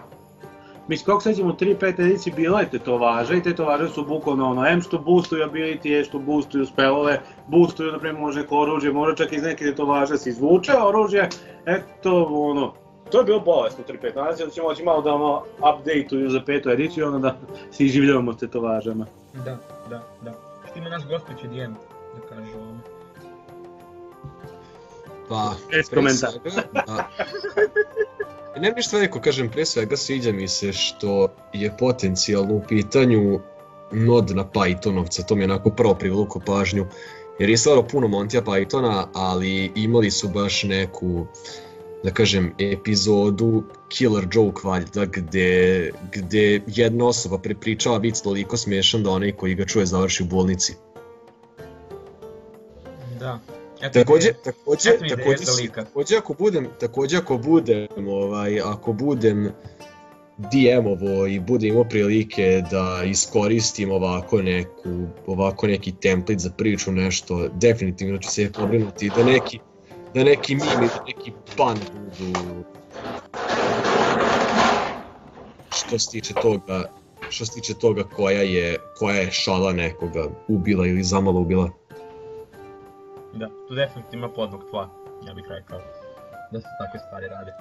mislim 0.88 1.06
kako 1.06 1.22
sećamo 1.22 1.54
3-5 1.54 2.02
edici 2.02 2.32
bila 2.32 2.60
je 2.60 2.70
tetovaža 2.70 3.34
i 3.34 3.44
tetovaže 3.44 3.90
su 3.90 4.06
bukvalno 4.06 4.50
ono, 4.50 4.68
M 4.68 4.82
što 4.82 4.98
boostuju 4.98 5.50
ability, 5.50 6.00
E 6.00 6.04
što 6.04 6.20
boostuju 6.20 6.66
spelove, 6.66 7.22
boostuju 7.48 7.92
na 7.92 8.00
primjer 8.00 8.22
može 8.22 8.44
oružje, 8.50 8.92
može 8.92 9.16
čak 9.16 9.34
iz 9.34 9.44
neke 9.44 9.66
tetovaže 9.66 10.18
se 10.18 10.30
izvuče 10.30 10.72
oružje, 10.74 11.30
eto 11.66 12.24
ono, 12.24 12.74
To 13.12 13.18
je 13.20 13.24
bilo 13.24 13.40
bolesno 13.40 13.84
3-5, 13.88 14.16
nadam 14.16 14.36
da 14.38 14.52
ćemo 14.52 14.68
moći 14.68 14.84
malo 14.84 15.02
da 15.02 15.14
ono 15.14 15.44
update-uju 15.60 16.30
za 16.30 16.42
petu 16.46 16.70
ediciju, 16.70 17.08
ono 17.08 17.20
da 17.20 17.36
se 17.72 17.86
iživljavamo 17.86 18.34
s 18.34 18.38
tetovažama. 18.38 19.06
Da, 19.34 19.58
da, 19.90 20.02
da. 20.22 20.34
Što 20.70 20.80
ima 20.80 20.90
naš 20.90 21.04
od 21.04 21.50
DM, 21.50 21.74
da 22.16 22.28
kaže 22.30 22.52
ovo. 22.56 22.78
Pa, 25.30 25.56
Bez 25.72 25.90
komentara. 25.90 26.40
da. 26.74 27.10
Ne 28.58 28.72
ništa 28.72 28.98
veliko, 28.98 29.20
kažem, 29.22 29.50
pre 29.50 29.66
svega 29.66 29.98
sviđa 29.98 30.32
mi 30.32 30.48
se 30.48 30.74
što 30.74 31.28
je 31.54 31.78
potencijalno 31.80 32.54
u 32.54 32.62
pitanju 32.68 33.40
nod 33.92 34.32
na 34.36 34.46
Pythonovca, 34.54 35.26
to 35.28 35.36
mi 35.36 35.42
je 35.42 35.46
onako 35.46 35.70
prvo 35.70 35.96
privuklo 35.96 36.42
pažnju, 36.46 36.86
jer 37.40 37.50
je 37.50 37.58
stvarno 37.58 37.88
puno 37.88 38.08
Montija 38.08 38.42
Pythona, 38.42 39.06
ali 39.14 39.72
imali 39.76 40.12
su 40.12 40.28
baš 40.28 40.64
neku, 40.64 41.28
da 42.04 42.12
kažem, 42.12 42.54
epizodu 42.60 43.64
Killer 43.90 44.28
Joke 44.34 44.62
valjda, 44.64 45.06
gde, 45.06 45.92
gde 46.14 46.62
jedna 46.68 47.08
osoba 47.08 47.38
prepričava 47.38 47.98
vic 47.98 48.22
toliko 48.22 48.58
smešan 48.58 49.04
da 49.04 49.10
onaj 49.10 49.32
koji 49.32 49.56
ga 49.56 49.66
čuje 49.66 49.86
završi 49.86 50.24
u 50.24 50.26
bolnici. 50.26 50.76
Eto 53.82 54.00
Takođe, 54.00 54.30
ideje. 54.30 54.44
takođe, 54.44 54.90
Eto 54.90 55.16
takođe, 55.16 55.52
lika. 55.62 55.84
takođe 55.84 56.18
ako 56.18 56.34
budem, 56.34 56.68
takođe 56.80 57.18
ako 57.18 57.38
budem, 57.38 57.88
ovaj, 58.08 58.62
ako 58.62 58.94
budem 58.94 59.52
DM-ovo 60.38 61.28
i 61.28 61.40
budem 61.40 61.70
imao 61.70 61.84
prilike 61.84 62.64
da 62.72 63.04
iskoristim 63.06 63.92
ovako 63.92 64.42
neku, 64.42 64.90
ovako 65.28 65.68
neki 65.68 65.92
template 65.92 66.40
za 66.40 66.50
priču 66.50 66.92
nešto, 66.92 67.48
definitivno 67.54 68.18
ću 68.18 68.30
se 68.30 68.52
pobrinuti 68.52 69.12
da 69.16 69.24
neki, 69.24 69.60
da 70.14 70.24
neki 70.24 70.56
mimi, 70.56 70.88
da 70.88 71.04
neki 71.08 71.32
pan 71.58 71.78
budu 72.20 72.64
što 75.76 76.00
se 76.00 76.12
tiče 76.12 76.34
toga, 76.34 76.84
što 77.30 77.46
se 77.46 77.52
tiče 77.54 77.74
toga 77.74 78.04
koja 78.04 78.42
je, 78.42 78.78
koja 78.98 79.16
je 79.16 79.32
šala 79.32 79.74
nekoga 79.74 80.28
ubila 80.48 80.88
ili 80.88 81.04
zamalo 81.04 81.40
ubila. 81.40 81.70
Da, 83.36 83.50
tu 83.68 83.76
definitivno 83.76 84.26
ima 84.26 84.34
podnog 84.36 84.64
tla, 84.70 84.90
ja 85.28 85.34
bih 85.34 85.46
rekao. 85.50 85.80
Da 86.52 86.60
se 86.60 86.68
takve 86.80 87.00
stvari 87.00 87.28
rade. 87.28 87.52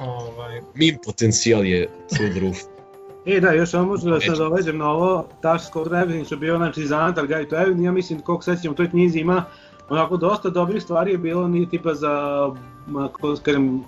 Ovaj, 0.00 0.60
Meme 0.74 0.98
potencijal 1.04 1.64
je 1.64 1.88
through 2.14 2.32
the 2.32 2.40
roof. 2.40 2.58
E 3.26 3.40
da, 3.40 3.52
još 3.52 3.70
samo 3.70 3.86
možda 3.86 4.10
da 4.10 4.20
se 4.20 4.30
Neću. 4.30 4.42
doveđem 4.42 4.78
na 4.78 4.90
ovo, 4.90 5.28
Code 5.72 5.90
Traveling 5.90 6.26
što 6.26 6.34
je 6.34 6.38
bio 6.38 6.56
znači 6.56 6.86
Zantar 6.86 7.26
Guide 7.26 7.48
to 7.48 7.62
Evan, 7.62 7.82
ja 7.82 7.92
mislim 7.92 8.20
koliko 8.20 8.44
sećam 8.44 8.72
u 8.72 8.74
toj 8.74 8.90
knjizi 8.90 9.18
ima 9.18 9.44
onako 9.88 10.16
dosta 10.16 10.50
dobrih 10.50 10.82
stvari 10.82 11.12
je 11.12 11.18
bilo, 11.18 11.48
nije 11.48 11.68
tipa 11.68 11.94
za, 11.94 12.46
ma, 12.86 13.08
kako 13.08 13.32
da 13.32 13.42
kažem, 13.42 13.76
uh, 13.76 13.84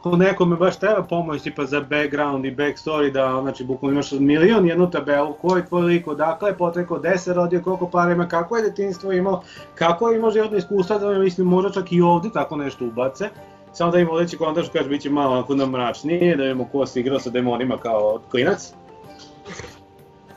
ako 0.00 0.16
nekome 0.16 0.56
baš 0.56 0.78
treba 0.78 1.02
pomoć 1.02 1.42
tipa 1.42 1.64
za 1.64 1.80
background 1.80 2.44
i 2.44 2.56
backstory 2.56 3.12
da 3.12 3.40
znači 3.42 3.64
bukvalno 3.64 3.92
imaš 3.92 4.12
milion 4.12 4.66
jednu 4.66 4.90
tabelu 4.90 5.32
ko 5.32 5.56
je 5.56 5.66
tvoj 5.66 5.82
lik, 5.82 6.06
odakle 6.06 6.50
je 6.50 6.56
potekao, 6.56 6.98
gde 6.98 7.18
se 7.18 7.34
rodio, 7.34 7.62
koliko 7.62 7.88
para 7.88 8.12
ima, 8.12 8.28
kako 8.28 8.56
je 8.56 8.62
detinstvo 8.62 9.12
imao, 9.12 9.42
kako 9.74 10.08
je 10.08 10.16
imao 10.16 10.30
životno 10.30 10.56
iskustva, 10.56 10.98
da 10.98 11.18
mislim 11.18 11.46
možda 11.46 11.70
čak 11.70 11.92
i 11.92 12.00
ovde 12.00 12.28
tako 12.34 12.56
nešto 12.56 12.84
ubace. 12.84 13.28
Samo 13.72 13.90
da 13.90 13.98
im 13.98 14.08
vodeći 14.08 14.36
kontaž 14.36 14.68
kaže 14.72 14.88
bit 14.88 15.02
će 15.02 15.10
malo 15.10 15.32
onako 15.32 15.54
namračnije, 15.54 16.36
da 16.36 16.44
imamo 16.44 16.68
ko 16.72 16.86
se 16.86 17.00
igrao 17.00 17.20
sa 17.20 17.30
demonima 17.30 17.78
kao 17.78 18.20
klinac. 18.30 18.72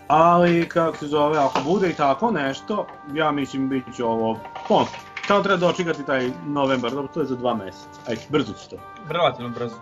Ali 0.07 0.69
kako 0.69 0.97
se 0.97 1.07
zove, 1.07 1.37
ako 1.37 1.59
bude 1.65 1.89
i 1.89 1.93
tako 1.93 2.31
nešto, 2.31 2.85
ja 3.13 3.31
mislim 3.31 3.69
bit 3.69 3.83
će 3.95 4.03
ovo, 4.03 4.39
on, 4.69 4.85
Samo 5.27 5.43
treba 5.43 5.57
dočekati 5.57 6.05
taj 6.05 6.29
novembar, 6.45 6.91
dobro, 6.91 7.11
to 7.13 7.19
je 7.19 7.25
za 7.25 7.35
dva 7.35 7.55
meseca. 7.55 7.99
Ajde, 8.07 8.21
brzo 8.29 8.53
će 8.53 8.69
to. 8.69 8.75
Relativno 9.09 9.49
brzo. 9.49 9.75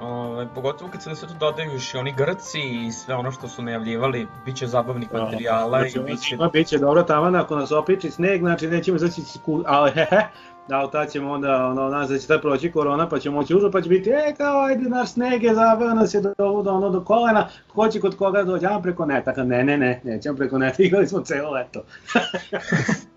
Ove, 0.00 0.48
pogotovo 0.54 0.90
kad 0.90 1.02
se 1.02 1.08
na 1.08 1.16
sve 1.16 1.28
to 1.28 1.34
dodaju 1.34 1.72
još 1.72 1.94
i 1.94 1.96
oni 1.96 2.12
Grci 2.16 2.60
i 2.60 2.92
sve 2.92 3.14
ono 3.14 3.32
što 3.32 3.48
su 3.48 3.62
najavljivali, 3.62 4.26
bit 4.44 4.56
će 4.56 4.66
zabavnih 4.66 5.12
materijala 5.12 5.78
znači, 5.78 5.98
i 5.98 6.02
bit 6.02 6.20
će... 6.20 6.36
Bit 6.52 6.66
će 6.66 6.78
dobro 6.78 7.02
tamo, 7.02 7.38
ako 7.38 7.56
nas 7.56 7.72
opiči 7.72 8.10
sneg, 8.10 8.40
znači 8.40 8.66
nećemo 8.66 8.96
izaći 8.96 9.22
ku... 9.44 9.62
ali 9.66 9.90
hehe, 9.90 10.20
da 10.68 10.82
li 10.82 10.90
tad 10.92 11.10
ćemo 11.10 11.32
onda, 11.32 11.66
ono, 11.66 11.88
nas 11.88 12.08
da 12.08 12.18
će 12.18 12.26
tad 12.26 12.40
proći 12.40 12.72
korona, 12.72 13.08
pa 13.08 13.18
ćemo 13.18 13.36
moći 13.36 13.54
užu, 13.54 13.70
pa 13.72 13.82
će 13.82 13.88
biti, 13.88 14.10
e, 14.10 14.34
kao, 14.36 14.64
ajde, 14.64 14.88
naš 14.88 15.12
sneg 15.12 15.42
je 15.42 15.54
zaveo 15.54 15.94
nas 15.94 16.14
je 16.14 16.20
do, 16.20 16.34
do, 16.38 16.72
ono, 16.72 16.90
do 16.90 17.04
kolena, 17.04 17.48
ko 17.74 17.88
će 17.88 18.00
kod 18.00 18.16
koga 18.16 18.42
doći, 18.42 18.64
ja 18.64 18.80
preko 18.82 19.06
neta, 19.06 19.32
ne, 19.44 19.64
ne, 19.64 19.78
ne, 19.78 20.00
nećemo 20.04 20.36
preko 20.36 20.58
neta, 20.58 20.82
igrali 20.82 21.06
smo 21.06 21.20
celo 21.20 21.50
leto. 21.50 21.82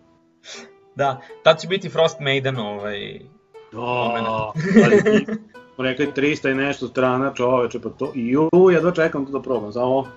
Da, 0.95 1.21
tad 1.43 1.59
će 1.59 1.67
biti 1.67 1.89
Frost 1.89 2.19
Maiden 2.19 2.57
ovaj... 2.57 3.19
Smo 5.75 5.83
rekli 5.83 6.11
300 6.15 6.51
i 6.51 6.55
nešto 6.55 6.87
strana 6.87 7.33
čoveče, 7.33 7.79
pa 7.79 7.89
to, 7.89 8.11
ju, 8.15 8.49
jedva 8.73 8.91
čekam 8.91 9.25
to 9.25 9.31
da 9.31 9.41
probam, 9.41 9.73
samo 9.73 10.07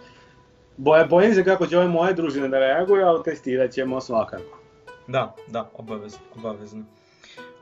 boje, 0.76 1.04
bojim 1.04 1.34
se 1.34 1.44
kako 1.44 1.66
će 1.66 1.78
ove 1.78 1.88
moje 1.88 2.14
družine 2.14 2.48
da 2.48 2.58
reaguju, 2.58 3.06
ali 3.06 3.22
testirat 3.22 3.70
ćemo 3.70 4.00
svakako. 4.00 4.58
Da, 5.06 5.34
da, 5.48 5.70
obavezno, 5.74 6.18
obavezno. 6.36 6.84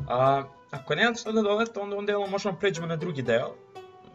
A, 0.08 0.42
ako 0.70 0.94
nemate 0.94 1.20
što 1.20 1.32
da 1.32 1.42
dodate, 1.42 1.80
onda 1.80 1.96
onda 1.96 2.12
delo 2.12 2.26
možemo 2.26 2.56
pređemo 2.60 2.86
na 2.86 2.96
drugi 2.96 3.22
deo. 3.22 3.54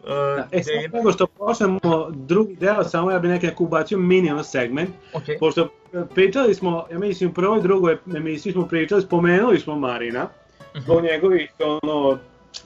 Uh, 0.04 0.10
da, 0.10 0.48
e, 0.52 0.64
samo 0.64 0.98
nego 0.98 1.12
što 1.12 1.28
počnemo 1.28 1.80
drugi 2.10 2.56
deo, 2.56 2.84
samo 2.84 3.12
ja 3.12 3.20
bih 3.20 3.32
nekako 3.32 3.64
ubacio 3.64 3.98
mini 3.98 4.32
ono 4.32 4.44
segment, 4.44 4.90
okay. 5.14 5.40
pošto 5.40 5.68
pričali 6.16 6.54
smo, 6.54 6.86
ja 6.92 7.00
mislim 7.00 7.30
u 7.30 7.34
prvoj 7.34 7.60
i 7.60 7.62
drugoj 7.62 7.98
emisiji 8.16 8.54
smo 8.54 8.68
pričali, 8.68 9.02
spomenuli 9.02 9.60
smo 9.60 9.76
Marina, 9.76 10.28
Mhm. 10.76 10.84
zbog 10.84 11.04
njegovih 11.04 11.52
ono, 11.60 12.18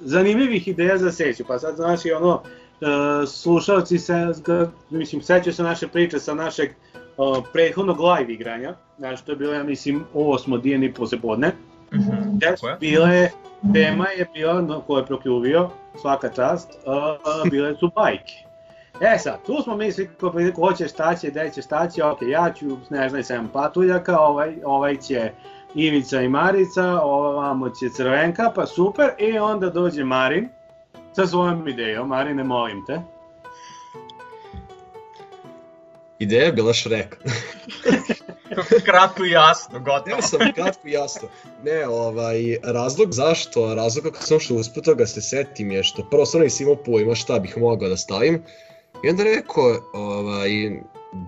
zanimljivih 0.01 0.67
ideja 0.67 0.97
za 0.97 1.11
seću, 1.11 1.43
pa 1.47 1.59
sad 1.59 1.75
znači 1.75 2.11
ono, 2.11 2.33
uh, 2.33 3.29
slušalci 3.29 3.99
se, 3.99 4.27
mislim, 4.89 5.21
sećaju 5.21 5.53
se 5.53 5.63
naše 5.63 5.87
priče 5.87 6.19
sa 6.19 6.33
našeg 6.33 6.69
uh, 7.17 7.37
prethodnog 7.53 7.99
live 7.99 8.33
igranja, 8.33 8.75
znači 8.97 9.25
to 9.25 9.31
je 9.31 9.35
bilo, 9.35 9.53
ja 9.53 9.63
mislim, 9.63 10.03
osmo 10.13 10.57
dijeni 10.57 10.93
posepodne, 10.93 11.51
Mm 11.93 11.97
-hmm. 11.97 12.39
Tako 12.41 12.67
je. 12.67 12.77
Bile, 12.79 13.29
tema 13.73 14.07
je 14.07 14.27
bila, 14.33 14.61
no, 14.61 14.81
ko 14.81 14.97
je 14.97 15.05
prokljuvio, 15.05 15.69
svaka 16.01 16.29
čast, 16.29 16.69
uh, 16.85 17.51
bile 17.51 17.75
su 17.75 17.91
bajke. 17.95 18.43
E 19.01 19.17
sad, 19.19 19.45
tu 19.45 19.61
smo 19.63 19.77
mislili 19.77 20.09
ko, 20.19 20.33
ko 20.55 20.73
će 20.73 20.87
šta 20.87 21.15
će, 21.15 21.29
gde 21.29 21.51
će 21.55 21.61
šta 21.61 21.89
će, 21.89 22.03
ok, 22.03 22.17
ja 22.21 22.53
ću 22.53 22.77
Snežna 22.87 23.19
i 23.19 23.23
7 23.23 23.47
patuljaka, 23.53 24.19
ovaj, 24.19 24.55
ovaj 24.65 24.97
će 24.97 25.31
Ivica 25.75 26.21
i 26.21 26.29
Marica, 26.29 27.01
ovamo 27.01 27.69
će 27.69 27.89
Crvenka, 27.95 28.51
pa 28.55 28.65
super, 28.65 29.09
i 29.17 29.39
onda 29.39 29.69
dođe 29.69 30.03
Marin 30.03 30.49
sa 31.13 31.27
svojom 31.27 31.67
idejom, 31.67 32.07
Marine, 32.07 32.43
molim 32.43 32.85
te. 32.85 33.01
Ideja 36.19 36.45
je 36.45 36.53
bila 36.53 36.73
Shrek. 36.73 37.17
kratko 38.85 39.25
i 39.25 39.31
jasno, 39.31 39.79
gotovo. 39.79 40.15
Ja 40.15 40.21
sam 40.21 40.39
kratko 40.55 40.87
i 40.87 40.91
jasno. 40.91 41.27
Ne, 41.63 41.87
ovaj, 41.87 42.57
razlog 42.63 43.13
zašto, 43.13 43.75
razlog 43.75 44.03
kako 44.03 44.23
sam 44.23 44.39
što 44.39 44.55
usput 44.55 44.83
toga 44.83 45.05
se 45.05 45.21
setim 45.21 45.71
je 45.71 45.83
što 45.83 46.03
prvo 46.03 46.25
stvarno 46.25 46.43
nisam 46.43 46.67
imao 46.67 46.83
pojma 46.83 47.15
šta 47.15 47.39
bih 47.39 47.57
mogao 47.57 47.89
da 47.89 47.97
stavim. 47.97 48.43
I 49.03 49.09
onda 49.09 49.23
rekao, 49.23 49.75
ovaj, 49.93 50.49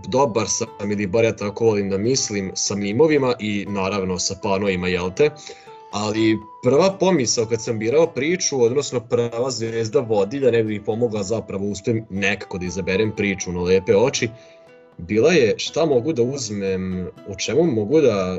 dobar 0.08 0.48
sam 0.48 0.92
ili 0.92 1.08
bar 1.08 1.24
ja 1.24 1.36
tako 1.36 1.66
volim 1.66 1.90
da 1.90 1.98
mislim 1.98 2.52
sa 2.54 2.76
mimovima 2.76 3.34
i 3.40 3.66
naravno 3.70 4.20
sa 4.20 4.36
panovima, 4.44 4.88
jel 4.88 5.12
te? 5.16 5.30
Ali 5.92 6.38
prva 6.64 6.98
pomisao 7.00 7.46
kad 7.46 7.64
sam 7.64 7.80
birao 7.80 8.08
priču, 8.08 8.62
odnosno 8.62 9.00
prva 9.00 9.52
zvezda 9.52 10.00
vodilja, 10.00 10.52
ne 10.52 10.64
bi 10.64 10.74
mi 10.74 10.84
pomogla 10.84 11.24
zapravo 11.24 11.66
uspem 11.66 12.06
nekako 12.10 12.58
da 12.58 12.66
izaberem 12.66 13.12
priču 13.16 13.52
na 13.52 13.62
lepe 13.62 13.96
oči, 13.96 14.30
bila 14.98 15.32
je 15.32 15.54
šta 15.58 15.86
mogu 15.86 16.14
da 16.14 16.24
uzmem, 16.24 17.08
u 17.28 17.36
čemu 17.38 17.64
mogu 17.64 18.02
da, 18.02 18.38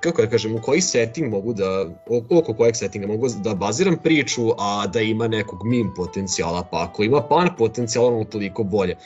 kako 0.00 0.22
da 0.22 0.30
kažem, 0.30 0.54
u 0.54 0.60
koji 0.62 0.80
setting 0.80 1.30
mogu 1.30 1.52
da, 1.52 1.86
oko 2.30 2.54
kojeg 2.54 2.76
settinga 2.76 3.06
mogu 3.06 3.28
da 3.28 3.54
baziram 3.54 3.96
priču, 4.02 4.50
a 4.58 4.86
da 4.86 5.00
ima 5.00 5.28
nekog 5.28 5.64
meme 5.64 5.90
potencijala, 5.96 6.68
pa 6.70 6.82
ako 6.82 7.02
ima 7.02 7.22
pan 7.22 7.48
potencijala, 7.58 8.08
ono 8.08 8.24
toliko 8.24 8.62
bolje. 8.62 8.96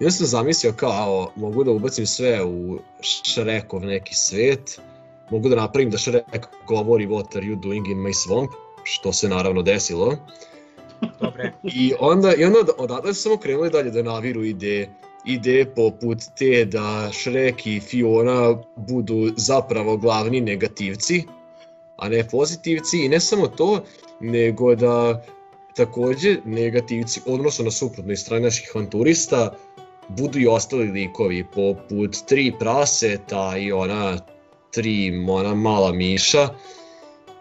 I 0.00 0.04
onda 0.04 0.10
sam 0.10 0.26
zamislio 0.26 0.72
kao, 0.72 1.30
mogu 1.36 1.64
da 1.64 1.70
ubacim 1.70 2.06
sve 2.06 2.44
u 2.44 2.78
Shrekov 3.00 3.80
neki 3.80 4.14
svet, 4.14 4.80
mogu 5.30 5.48
da 5.48 5.56
napravim 5.56 5.90
da 5.90 5.98
Shrek 5.98 6.46
govori 6.66 7.06
what 7.06 7.36
are 7.36 7.46
you 7.46 7.60
doing 7.60 7.88
in 7.88 7.98
my 7.98 8.12
swamp, 8.12 8.48
što 8.82 9.12
se 9.12 9.28
naravno 9.28 9.62
desilo. 9.62 10.16
Dobre. 11.20 11.52
I 11.62 11.92
onda, 12.00 12.34
i 12.34 12.44
onda 12.44 12.58
odatle 12.78 13.14
su 13.14 13.22
samo 13.22 13.36
krenuli 13.36 13.70
dalje 13.70 13.90
da 13.90 14.02
naviru 14.02 14.44
ideje 14.44 14.90
ideje 15.26 15.74
poput 15.74 16.18
te 16.38 16.64
da 16.64 17.10
Shrek 17.12 17.66
i 17.66 17.80
Fiona 17.80 18.62
budu 18.76 19.32
zapravo 19.36 19.96
glavni 19.96 20.40
negativci, 20.40 21.24
a 21.96 22.08
ne 22.08 22.28
pozitivci. 22.28 23.04
I 23.04 23.08
ne 23.08 23.20
samo 23.20 23.46
to, 23.46 23.84
nego 24.20 24.74
da 24.74 25.24
takođe 25.76 26.36
negativci, 26.44 27.20
odnosno 27.26 27.64
na 27.64 27.70
suprotnoj 27.70 28.16
strani 28.16 28.44
naših 28.44 28.70
avanturista, 28.74 29.54
budu 30.08 30.38
i 30.38 30.46
ostali 30.46 30.86
likovi 30.86 31.44
poput 31.54 32.16
tri 32.26 32.52
praseta 32.58 33.56
i 33.58 33.72
ona 33.72 34.18
tri 34.70 35.26
ona 35.28 35.54
mala 35.54 35.92
miša. 35.92 36.48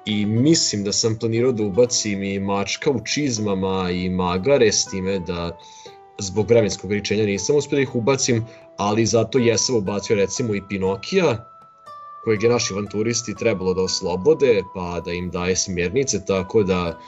I 0.05 0.25
mislim 0.25 0.83
da 0.83 0.93
sam 0.93 1.19
planirao 1.19 1.51
da 1.51 1.63
ubacim 1.63 2.23
i 2.23 2.39
mačka 2.39 2.91
u 2.91 3.05
čizmama 3.05 3.91
i 3.91 4.09
magare 4.09 4.71
s 4.71 4.85
time 4.85 5.19
da 5.19 5.57
zbog 6.19 6.49
vremenskog 6.49 6.85
ograničenja 6.85 7.25
nisam 7.25 7.55
uspio 7.55 7.75
da 7.75 7.81
ih 7.81 7.95
ubacim, 7.95 8.45
ali 8.77 9.05
zato 9.05 9.39
jesam 9.39 9.75
ubacio 9.75 10.15
recimo 10.15 10.55
i 10.55 10.61
Pinokija, 10.69 11.51
kojeg 12.23 12.43
je 12.43 12.49
naši 12.49 12.73
avanturisti 12.73 13.35
trebalo 13.35 13.73
da 13.73 13.81
oslobode, 13.81 14.63
pa 14.73 14.99
da 15.05 15.11
im 15.11 15.29
daje 15.29 15.55
smjernice, 15.55 16.25
tako 16.25 16.63
da 16.63 16.99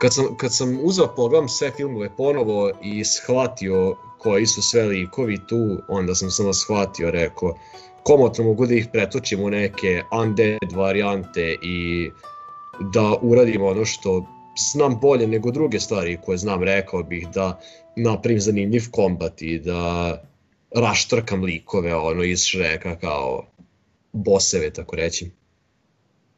kad 0.00 0.14
sam, 0.14 0.36
kad 0.36 0.54
sam 0.54 0.78
uzao 0.82 1.14
pogledam 1.16 1.48
sve 1.48 1.70
filmove 1.70 2.16
ponovo 2.16 2.70
i 2.82 3.04
shvatio 3.04 3.96
koji 4.18 4.46
su 4.46 4.62
sve 4.62 4.82
likovi 4.82 5.38
tu, 5.46 5.78
onda 5.88 6.14
sam 6.14 6.30
samo 6.30 6.52
shvatio, 6.52 7.10
rekao, 7.10 7.54
komotno 8.02 8.44
mogu 8.44 8.66
da 8.66 8.74
ih 8.74 8.88
pretočim 8.92 9.40
u 9.40 9.50
neke 9.50 10.02
undead 10.22 10.72
varijante 10.74 11.56
i 11.62 12.10
da 12.80 13.16
uradim 13.22 13.62
ono 13.62 13.84
što 13.84 14.26
znam 14.56 15.00
bolje 15.00 15.26
nego 15.26 15.50
druge 15.50 15.80
stvari 15.80 16.18
koje 16.24 16.38
znam, 16.38 16.62
rekao 16.62 17.02
bih 17.02 17.28
da 17.34 17.60
napravim 17.96 18.40
zanimljiv 18.40 18.82
kombat 18.90 19.42
i 19.42 19.58
da 19.58 20.22
raštrkam 20.76 21.44
likove 21.44 21.94
ono 21.94 22.22
iz 22.22 22.40
Shreka 22.40 22.96
kao 22.96 23.44
boseve, 24.12 24.70
tako 24.70 24.96
reći. 24.96 25.30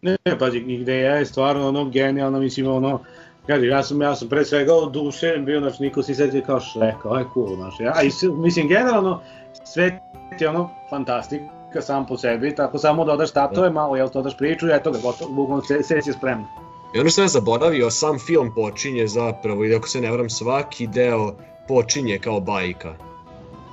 Ne, 0.02 0.16
pazi, 0.38 0.58
ideja 0.58 1.14
je 1.14 1.26
stvarno 1.26 1.68
ono 1.68 1.90
genijalno, 1.90 2.40
mislim 2.40 2.66
ono, 2.66 3.00
Kaži, 3.46 3.66
ja 3.66 3.82
sam, 3.82 4.02
ja 4.02 4.14
sam 4.16 4.28
pre 4.28 4.44
svega 4.44 4.74
odušen 4.74 5.44
bio, 5.44 5.60
znači 5.60 5.82
niko 5.82 6.02
si 6.02 6.14
setio 6.14 6.42
kao 6.46 6.60
Shrek, 6.60 7.04
ovo 7.04 7.18
je 7.18 7.24
cool, 7.34 7.56
znači, 7.56 7.82
ja, 7.82 8.02
i, 8.02 8.10
mislim, 8.42 8.68
generalno, 8.68 9.22
svet 9.64 9.92
je 10.40 10.48
ono 10.48 10.70
fantastika 10.90 11.80
sam 11.80 12.06
po 12.06 12.16
sebi, 12.16 12.54
tako 12.54 12.78
samo 12.78 13.04
dodaš 13.04 13.32
tatove, 13.32 13.70
malo, 13.70 13.96
jel, 13.96 14.08
dodaš 14.12 14.36
priču, 14.36 14.66
eto 14.70 14.90
ga, 14.90 14.98
gotovo, 14.98 15.32
bukvalno 15.32 15.62
se, 15.62 15.82
se 15.82 15.94
je 15.94 16.12
spremno. 16.12 16.63
I 16.94 17.00
ono 17.00 17.10
što 17.10 17.20
sam 17.20 17.28
zaboravio, 17.28 17.90
sam 17.90 18.18
film 18.18 18.54
počinje 18.54 19.06
zapravo, 19.06 19.64
i 19.64 19.74
ako 19.74 19.88
se 19.88 20.00
ne 20.00 20.12
vram, 20.12 20.30
svaki 20.30 20.86
deo 20.86 21.34
počinje 21.68 22.18
kao 22.18 22.40
bajka. 22.40 22.94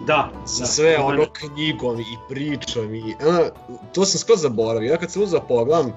Da. 0.07 0.31
Sa 0.45 0.65
sve 0.65 0.97
da, 0.97 1.03
ono 1.05 1.25
knjigom 1.33 1.99
i 1.99 2.17
pričom 2.29 2.95
i... 2.95 3.15
A, 3.29 3.49
to 3.93 4.05
sam 4.05 4.19
skoro 4.19 4.37
zaboravio, 4.37 4.91
ja 4.91 4.97
kad 4.97 5.11
sam 5.11 5.23
uzao 5.23 5.41
pogledam, 5.47 5.91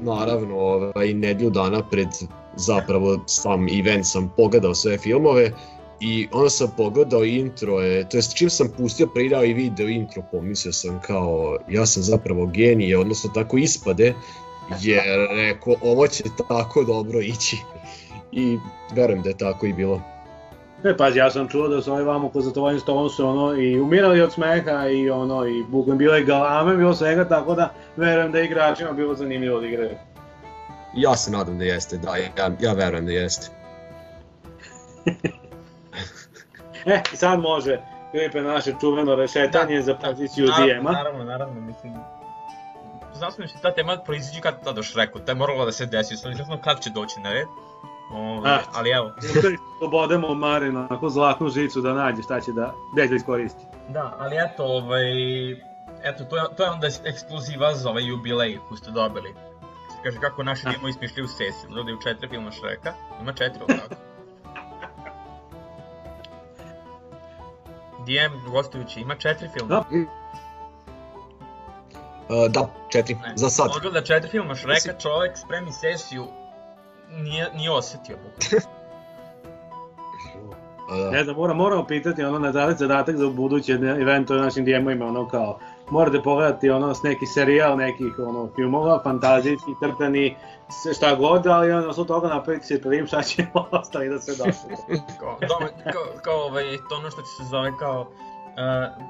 naravno, 0.00 0.58
ovaj, 0.58 1.14
nedlju 1.14 1.50
dana 1.50 1.82
pred 1.90 2.08
zapravo 2.56 3.18
sam 3.26 3.68
event 3.68 4.06
sam 4.06 4.32
pogledao 4.36 4.74
sve 4.74 4.98
filmove 4.98 5.52
i 6.00 6.28
onda 6.32 6.50
sam 6.50 6.70
pogledao 6.76 7.24
intro, 7.24 7.80
je, 7.80 8.08
to 8.08 8.16
jest 8.16 8.36
čim 8.36 8.50
sam 8.50 8.68
pustio 8.76 9.06
pridao 9.06 9.44
i 9.44 9.54
video 9.54 9.88
intro, 9.88 10.22
pomislio 10.32 10.72
sam 10.72 11.00
kao 11.06 11.58
ja 11.68 11.86
sam 11.86 12.02
zapravo 12.02 12.46
genije, 12.46 12.98
odnosno 12.98 13.30
tako 13.34 13.58
ispade, 13.58 14.14
jer 14.80 15.28
rekao 15.30 15.74
ovo 15.82 16.06
će 16.06 16.24
tako 16.48 16.84
dobro 16.84 17.20
ići. 17.20 17.56
i 18.32 18.58
verujem 18.92 19.22
da 19.22 19.28
je 19.28 19.38
tako 19.38 19.66
i 19.66 19.72
bilo. 19.72 20.02
Ne, 20.84 20.96
pazi, 20.96 21.18
ja 21.18 21.30
sam 21.30 21.48
čuo 21.48 21.68
da 21.68 21.82
su 21.82 21.92
ovi 21.92 22.04
vamo 22.04 22.28
ko 22.28 22.40
za 22.40 22.52
tvojim 22.52 22.80
stolom 22.80 23.08
su 23.08 23.26
ono 23.26 23.54
i 23.54 23.80
umirali 23.80 24.20
od 24.20 24.32
smeha 24.32 24.88
i 24.88 25.10
ono 25.10 25.46
i 25.46 25.64
bukvalno 25.68 25.98
bilo 25.98 26.14
je 26.14 26.24
galame, 26.24 26.76
bilo 26.76 26.94
svega, 26.94 27.28
tako 27.28 27.54
da 27.54 27.72
verujem 27.96 28.32
da 28.32 28.38
je 28.38 28.44
igračima 28.44 28.92
bilo 28.92 29.14
zanimljivo 29.14 29.60
da 29.60 29.66
igraju. 29.66 29.90
Ja 30.96 31.16
se 31.16 31.30
nadam 31.30 31.58
da 31.58 31.64
jeste, 31.64 31.98
da, 31.98 32.16
ja, 32.16 32.50
ja 32.60 32.72
verujem 32.72 33.06
da 33.06 33.12
jeste. 33.12 33.48
E, 36.86 37.02
sad 37.14 37.40
može 37.40 37.80
Filipe 38.10 38.42
naše 38.42 38.74
čuveno 38.80 39.14
rešetanje 39.14 39.82
za 39.82 39.94
poziciju 39.94 40.46
DM-a. 40.46 40.92
Naravno, 40.92 41.24
naravno, 41.24 41.60
mislim... 41.60 41.94
Da 43.20 43.46
će 43.46 43.54
ta 43.62 43.74
tema 43.74 43.96
proiziđi 43.98 44.40
kad 44.40 44.64
tada 44.64 44.78
još 44.78 44.94
rekao, 44.94 45.20
to 45.20 45.30
je 45.30 45.36
moralo 45.36 45.64
da 45.64 45.72
se 45.72 45.86
desi, 45.86 46.16
sam 46.16 46.30
ne 46.30 46.44
znam 46.44 46.60
kad 46.60 46.80
će 46.80 46.90
doći 46.90 47.20
na 47.20 47.32
red. 47.32 47.46
Ove, 48.12 48.50
Ah. 48.50 48.60
ali 48.74 48.90
evo, 48.90 49.10
Slobodemo 49.78 50.34
Marina, 50.34 50.80
onako 50.80 51.08
zlatnu 51.08 51.48
žicu 51.48 51.80
da 51.80 51.92
nađe 51.94 52.22
šta 52.22 52.40
će 52.40 52.52
da, 52.52 52.74
gde 52.92 53.02
će 53.02 53.08
da 53.08 53.16
iskoristi. 53.16 53.64
da, 53.88 54.16
ali 54.18 54.36
eto, 54.38 54.64
ovaj... 54.64 55.02
Eto, 56.02 56.24
to 56.24 56.36
je, 56.36 56.42
to 56.56 56.64
je 56.64 56.70
onda 56.70 56.86
ekskluziva 57.04 57.74
za 57.74 57.90
ovaj 57.90 58.04
jubilej 58.04 58.58
koji 58.68 58.78
ste 58.78 58.90
dobili. 58.90 59.34
Kaže 60.02 60.18
kako 60.20 60.42
naši 60.42 60.62
Ah. 60.66 60.70
dimo 60.70 60.88
ismišljaju 60.88 61.28
sesiju, 61.28 61.70
dodaju 61.70 61.98
četiri 61.98 62.28
filma 62.28 62.50
Šreka, 62.50 62.92
ima 63.20 63.32
četiri, 63.32 63.60
ali 63.68 63.78
tako? 63.78 63.94
DM 67.98 68.50
gostujući 68.50 69.00
ima 69.00 69.14
četiri 69.14 69.48
filma. 69.48 69.74
Da, 69.74 69.84
Uh, 72.30 72.50
da, 72.50 72.68
četiri, 72.88 73.14
Ne. 73.14 73.32
za 73.36 73.50
sad. 73.50 73.70
Odgleda 73.76 74.02
četiri 74.02 74.30
filma 74.30 74.54
Šreka, 74.54 74.98
čovek 74.98 75.36
spremi 75.36 75.72
sesiju, 75.72 76.26
nije, 77.10 77.50
nije 77.54 77.70
osetio 77.70 78.16
bukvalno. 78.16 78.66
Uh, 80.90 80.96
da. 80.98 81.10
ne 81.10 81.24
znam, 81.24 81.36
moram, 81.36 81.56
moramo 81.56 81.86
pitati 81.86 82.24
ono 82.24 82.38
na 82.38 82.52
zadat 82.52 82.78
zadatak 82.78 83.16
za 83.16 83.28
buduće 83.30 83.72
eventove 83.72 84.40
našim 84.40 84.64
DM-ovima, 84.66 85.08
ono 85.08 85.28
kao, 85.28 85.58
morate 85.90 86.22
pogledati 86.22 86.70
ono 86.70 86.94
s 86.94 87.02
neki 87.02 87.26
serijal 87.26 87.76
nekih 87.76 88.18
ono 88.18 88.48
filmova, 88.56 89.00
fantazijski, 89.02 89.70
crtani, 89.82 90.36
sve 90.82 90.94
šta 90.94 91.14
god, 91.14 91.46
ali 91.46 91.72
ono, 91.72 91.92
su 91.92 92.04
toga 92.04 92.28
napraviti 92.28 92.66
se 92.66 92.82
prim 92.82 93.06
šta 93.06 93.22
će 93.22 93.46
ostali 93.70 94.08
da 94.08 94.18
se 94.18 94.30
došli. 94.30 95.00
kao, 95.20 95.38
doma, 95.40 95.70
kao, 95.92 96.02
kao 96.22 96.36
ovaj, 96.36 96.64
to 96.88 96.96
ono 96.96 97.10
što 97.10 97.20
će 97.22 97.28
se 97.36 97.44
zove 97.50 97.72
kao 97.78 98.00
uh, 98.00 99.04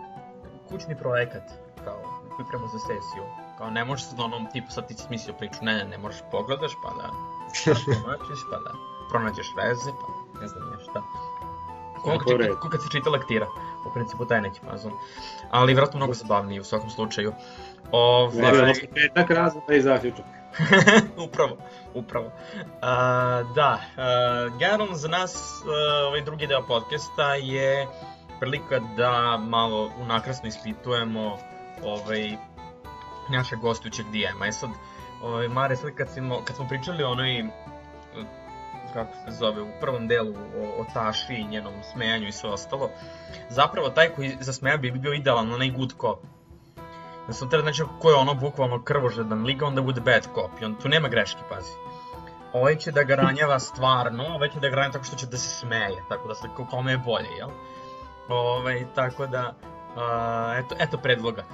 kućni 0.69 0.97
projekat, 0.99 1.43
kao 1.85 2.10
pripremu 2.37 2.67
za 2.69 2.79
sesiju. 2.79 3.25
Kao 3.59 3.71
ne 3.71 3.85
možeš 3.85 4.05
sad 4.07 4.21
onom 4.21 4.47
tipu 4.53 4.71
sad 4.71 4.89
ti 4.89 4.95
si 4.95 5.03
smislio 5.03 5.35
priču, 5.35 5.59
ne, 5.63 5.75
ne, 5.75 5.85
ne 5.85 5.99
možeš 5.99 6.21
pogledaš 6.31 6.73
pa 6.83 6.89
da 6.89 7.11
pronađeš, 8.03 8.41
pa 8.51 8.57
da 8.59 8.73
pronađeš 9.11 9.47
veze, 9.57 9.91
pa 10.01 10.41
ne 10.41 10.49
znam 10.49 10.69
nije 10.69 10.81
šta. 10.91 11.03
Ko 12.03 12.11
Tako 12.11 12.25
kad, 12.25 12.41
red. 12.41 12.59
ko 12.61 12.69
kad 12.69 12.83
se 12.83 12.89
čita 12.93 13.11
lektira, 13.11 13.47
u 13.87 13.93
principu 13.95 14.25
taj 14.27 14.41
neki 14.41 14.61
fazon. 14.71 14.93
Ali 15.51 15.73
vjerojatno 15.73 15.99
mnogo 15.99 16.15
zabavniji 16.15 16.61
u 16.61 16.65
svakom 16.65 16.91
slučaju. 16.91 17.33
Ove, 17.93 18.43
Ne, 18.43 18.63
ono, 18.63 18.73
petak 18.95 19.31
razlika 19.31 19.75
i 19.75 19.83
zaključak. 19.83 20.25
upravo, 21.27 21.57
upravo. 21.95 22.27
Uh, 22.27 23.55
da, 23.55 23.81
uh, 23.97 24.59
generalno 24.59 24.95
za 24.95 25.09
nas 25.09 25.35
uh, 25.65 25.71
ovaj 26.07 26.21
drugi 26.21 26.47
deo 26.47 26.63
podcasta 26.63 27.35
je 27.35 27.87
prilika 28.41 28.81
da 28.97 29.37
malo 29.37 29.91
unakrasno 30.03 30.49
ispitujemo 30.49 31.39
ovaj, 31.85 32.37
našeg 33.31 33.59
gostujućeg 33.59 34.07
DM-a. 34.07 34.47
E 34.47 34.53
sad, 34.53 34.71
ovaj, 35.23 35.49
Mare, 35.49 35.77
sad 35.77 35.95
kad 35.95 36.09
smo, 36.09 36.41
kad 36.45 36.57
smo 36.57 36.69
pričali 36.69 37.05
o 37.05 37.11
onoj, 37.11 37.39
eh, 37.39 37.45
kako 38.93 39.13
se 39.15 39.37
zove, 39.37 39.63
u 39.63 39.69
prvom 39.81 40.09
delu 40.09 40.35
o, 40.35 40.81
o 40.81 40.85
Taši 40.95 41.35
i 41.35 41.45
njenom 41.45 41.73
smejanju 41.93 42.29
i 42.29 42.33
sve 42.33 42.51
ostalo, 42.51 42.91
zapravo 43.49 43.89
taj 43.89 44.09
koji 44.09 44.37
zasmeja 44.41 44.77
bi 44.77 44.91
bio 44.91 45.13
idealan, 45.13 45.53
onaj 45.53 45.71
good 45.71 45.93
cop. 46.01 46.19
Da 47.27 47.33
sam 47.33 47.51
treba 47.51 47.63
znači 47.63 47.83
ko 48.01 48.11
je 48.11 48.17
ono 48.17 48.35
bukvalno 48.35 48.83
krvožedan 48.83 49.45
liga, 49.45 49.67
onda 49.67 49.83
bude 49.83 50.01
bad 50.01 50.25
cop 50.35 50.61
i 50.61 50.65
on 50.65 50.75
tu 50.75 50.89
nema 50.89 51.09
greške, 51.09 51.41
pazi. 51.49 51.73
Ovaj 52.53 52.77
će 52.77 52.91
da 52.91 53.03
ga 53.03 53.15
ranjava 53.15 53.59
stvarno, 53.59 54.25
ovaj 54.27 54.49
će 54.49 54.61
da 54.61 54.69
ga 54.69 54.77
ranjava 54.77 54.93
tako 54.93 55.05
što 55.05 55.17
će 55.17 55.27
da 55.27 55.37
se 55.37 55.49
smeje, 55.49 56.03
tako 56.09 56.29
da 56.29 56.35
se 56.35 56.49
ko- 56.57 56.67
kome 56.71 56.93
je 56.93 56.99
bolje, 56.99 57.29
jel? 57.39 57.49
Ovaj, 58.29 58.87
tako 58.95 59.27
da, 59.27 59.55
a, 59.97 60.55
eto, 60.59 60.75
eto 60.79 60.99
predloga. 60.99 61.45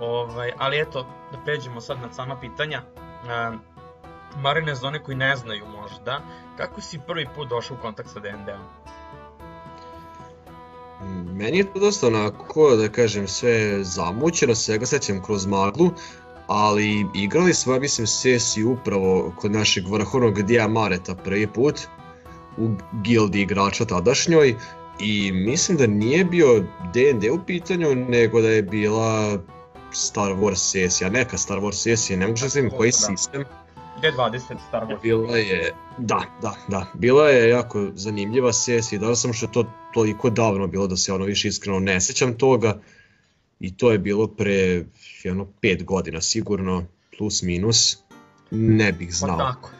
Ovaj, 0.00 0.52
ali 0.58 0.80
eto, 0.80 1.06
da 1.32 1.38
pređemo 1.44 1.80
sad 1.80 2.00
na 2.00 2.12
sama 2.12 2.40
pitanja. 2.40 2.82
A, 3.28 3.52
Marine, 4.36 4.74
za 4.74 4.86
one 4.86 5.02
koji 5.02 5.16
ne 5.16 5.36
znaju 5.36 5.64
možda, 5.66 6.20
kako 6.56 6.80
si 6.80 7.00
prvi 7.06 7.26
put 7.36 7.48
došao 7.48 7.76
u 7.76 7.82
kontakt 7.82 8.10
sa 8.10 8.20
D&D-om? 8.20 8.60
Meni 11.36 11.58
je 11.58 11.72
to 11.72 11.78
dosta 11.78 12.06
onako, 12.06 12.76
da 12.76 12.88
kažem, 12.88 13.28
sve 13.28 13.84
zamućeno, 13.84 14.54
svega 14.54 14.86
sećam 14.86 15.22
kroz 15.22 15.46
maglu, 15.46 15.90
ali 16.46 17.06
igrali 17.14 17.54
smo, 17.54 17.74
ja 17.74 17.80
mislim, 17.80 18.06
sesiju 18.06 18.72
upravo 18.72 19.32
kod 19.36 19.52
našeg 19.52 19.88
vrhovnog 19.88 20.42
Dija 20.42 20.68
Mareta 20.68 21.14
prvi 21.14 21.46
put 21.46 21.80
u 22.56 22.68
gildi 22.92 23.40
igrača 23.40 23.84
tadašnjoj 23.84 24.54
i 25.00 25.32
mislim 25.32 25.78
da 25.78 25.86
nije 25.86 26.24
bio 26.24 26.64
D&D 26.94 27.30
u 27.30 27.38
pitanju, 27.46 27.94
nego 27.94 28.40
da 28.40 28.48
je 28.48 28.62
bila 28.62 29.38
Star 29.92 30.32
Wars 30.32 30.70
sesija, 30.70 31.10
neka 31.10 31.38
Star 31.38 31.58
Wars 31.58 31.82
sesija, 31.82 32.18
ne 32.18 32.26
mogu 32.26 32.38
da 32.40 32.48
znam 32.48 32.70
koji 32.70 32.90
Da. 32.90 33.16
sistem. 33.16 33.44
D20 34.02 34.56
Star 34.68 34.86
Wars. 34.86 35.02
Bila 35.02 35.36
je, 35.36 35.72
da, 35.98 36.22
da, 36.42 36.54
da, 36.68 36.86
bila 36.94 37.28
je 37.28 37.48
jako 37.48 37.88
zanimljiva 37.94 38.52
sesija, 38.52 38.98
da 39.00 39.14
sam 39.14 39.32
što 39.32 39.46
je 39.46 39.52
to 39.52 39.64
toliko 39.94 40.30
davno 40.30 40.66
bilo 40.66 40.86
da 40.86 40.96
se 40.96 41.12
ono 41.12 41.24
više 41.24 41.48
iskreno 41.48 41.80
ne 41.80 42.00
sećam 42.00 42.34
toga 42.34 42.80
i 43.60 43.76
to 43.76 43.92
je 43.92 43.98
bilo 43.98 44.26
pre 44.26 44.84
jedno 45.22 45.46
pet 45.60 45.84
godina 45.84 46.20
sigurno, 46.20 46.84
plus 47.18 47.42
minus, 47.42 47.98
ne 48.50 48.92
bih 48.92 49.08
Pa 49.08 49.14
znao, 49.14 49.38
tako. 49.38 49.70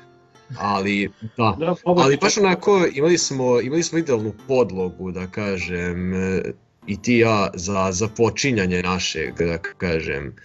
ali 0.59 1.11
da, 1.37 1.57
Da, 1.59 1.75
mogu 1.85 2.01
ali 2.01 2.17
baš 2.17 2.39
onako 2.39 2.87
imali 2.93 3.19
smo, 3.19 3.61
imali 3.61 3.83
smo 3.83 3.99
idealnu 3.99 4.33
podlogu 4.49 5.11
da 5.13 5.27
kažem 5.27 6.15
e, 6.15 6.43
i 6.89 7.03
ti 7.03 7.19
ja 7.19 7.51
za, 7.55 7.89
za 7.93 8.09
počinjanje 8.17 8.83
našeg 8.83 9.35
da 9.39 9.59
kažem 9.59 10.37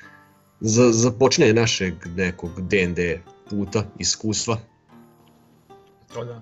za, 0.59 0.91
za 0.91 1.11
počinjanje 1.11 1.53
našeg 1.53 1.93
nekog 2.15 2.61
D&D 2.61 3.19
puta, 3.49 3.83
iskustva. 3.99 4.57
To 6.13 6.25
da. 6.25 6.41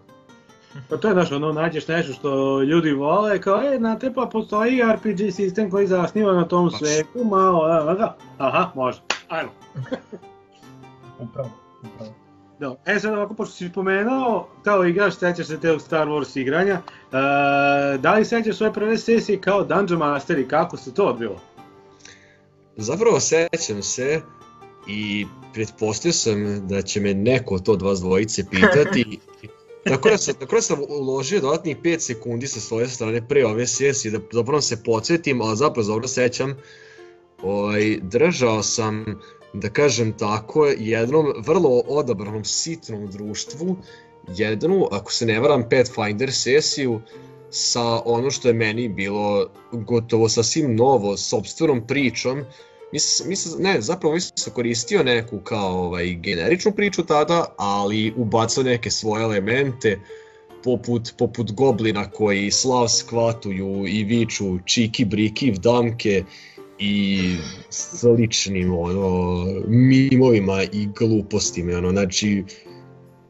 Pa 0.89 0.97
to 0.97 1.07
je 1.07 1.13
znaš, 1.13 1.31
ono, 1.31 1.53
nađeš 1.53 1.87
nešto 1.87 2.13
što 2.13 2.61
ljudi 2.61 2.91
vole, 2.91 3.41
kao, 3.41 3.61
e, 3.63 3.77
znate, 3.77 4.13
pa 4.13 4.29
postoji 4.31 4.81
RPG 4.93 5.31
sistem 5.31 5.71
koji 5.71 5.87
zasniva 5.87 6.33
na 6.33 6.47
tom 6.47 6.69
Baš. 6.69 6.79
svetu, 6.79 7.23
malo, 7.23 7.67
da, 7.67 7.83
da, 7.83 7.93
da, 7.93 8.17
aha, 8.37 8.71
može, 8.75 9.01
ajmo. 9.29 9.51
Upravo, 11.19 11.49
upravo. 11.83 12.20
Da. 12.61 12.75
E 12.85 12.99
sad 12.99 13.13
ovako, 13.13 13.33
pošto 13.33 13.55
si 13.55 13.69
spomenuo, 13.69 14.47
kao 14.63 14.85
igrač, 14.85 15.13
sećaš 15.13 15.47
se 15.47 15.59
tog 15.59 15.81
Star 15.81 16.07
Wars 16.07 16.39
igranja, 16.39 16.73
e, 16.73 17.97
da 17.97 18.15
li 18.15 18.25
sećaš 18.25 18.57
svoje 18.57 18.73
prve 18.73 18.97
sesije 18.97 19.41
kao 19.41 19.63
Dungeon 19.63 19.99
Master 19.99 20.39
i 20.39 20.47
kako 20.47 20.77
se 20.77 20.93
to 20.93 21.05
odbilo? 21.05 21.39
Zapravo 22.77 23.19
sećam 23.19 23.83
se 23.83 24.21
i 24.87 25.25
pretpostavio 25.53 26.13
sam 26.13 26.67
da 26.67 26.81
će 26.81 26.99
me 26.99 27.13
neko 27.13 27.59
to 27.59 27.71
od 27.71 27.81
vas 27.81 27.99
dvojice 27.99 28.43
pitati. 28.51 29.19
Tako 29.83 30.09
da, 30.09 30.17
sam, 30.17 30.33
tako 30.33 30.55
da 30.55 30.61
sam 30.61 30.79
uložio 30.89 31.41
dodatnih 31.41 31.77
5 31.77 31.99
sekundi 31.99 32.47
sa 32.47 32.59
svoje 32.59 32.87
strane 32.87 33.27
pre 33.27 33.45
ove 33.45 33.67
sesije 33.67 34.11
da 34.11 34.19
zapravo 34.31 34.61
se 34.61 34.83
podsjetim, 34.83 35.41
ali 35.41 35.57
zapravo 35.57 35.87
dobro 35.87 36.07
sećam. 36.07 36.57
Ovaj, 37.43 37.99
držao 38.01 38.63
sam, 38.63 39.05
da 39.53 39.69
kažem 39.69 40.13
tako, 40.17 40.65
jednom 40.77 41.33
vrlo 41.37 41.81
odabranom 41.87 42.45
sitnom 42.45 43.07
društvu, 43.07 43.77
jednu, 44.27 44.87
ako 44.91 45.11
se 45.11 45.25
ne 45.25 45.39
varam, 45.39 45.69
Pathfinder 45.69 46.33
sesiju 46.33 47.01
sa 47.49 48.01
ono 48.05 48.31
što 48.31 48.47
je 48.47 48.53
meni 48.53 48.89
bilo 48.89 49.49
gotovo 49.71 50.29
sasvim 50.29 50.75
novo, 50.75 51.17
sobstvenom 51.17 51.87
pričom, 51.87 52.45
Mislim, 52.93 53.29
mislim, 53.29 53.63
ne, 53.63 53.81
zapravo 53.81 54.13
mislim 54.15 54.31
da 54.35 54.41
sam 54.41 54.53
koristio 54.53 55.03
neku 55.03 55.39
kao 55.39 55.79
ovaj, 55.79 56.13
generičnu 56.13 56.71
priču 56.71 57.05
tada, 57.05 57.45
ali 57.57 58.13
ubacao 58.17 58.63
neke 58.63 58.91
svoje 58.91 59.23
elemente, 59.23 59.99
poput, 60.63 61.13
poput 61.17 61.51
goblina 61.51 62.09
koji 62.09 62.51
slav 62.51 62.87
skvatuju 62.87 63.87
i 63.87 64.03
viču 64.03 64.59
čiki 64.65 65.05
briki 65.05 65.51
vdamke 65.51 66.23
i 66.81 67.35
sličnim 67.69 68.73
ono, 68.73 69.45
mimovima 69.67 70.63
i 70.63 70.87
glupostima. 70.99 71.77
Ono, 71.77 71.91
znači, 71.91 72.43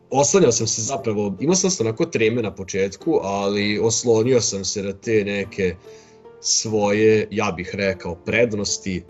oslanjao 0.10 0.52
sam 0.52 0.68
se 0.68 0.82
zapravo, 0.82 1.38
imao 1.40 1.56
sam 1.56 1.70
se 1.70 1.84
onako 1.84 2.06
treme 2.06 2.42
na 2.42 2.56
početku, 2.56 3.20
ali 3.24 3.80
oslonio 3.80 4.42
sam 4.42 4.66
se 4.66 4.84
na 4.84 4.94
te 4.94 5.24
neke 5.26 5.76
svoje, 6.42 7.28
ja 7.32 7.54
bih 7.58 7.70
rekao, 7.74 8.16
prednosti, 8.16 9.04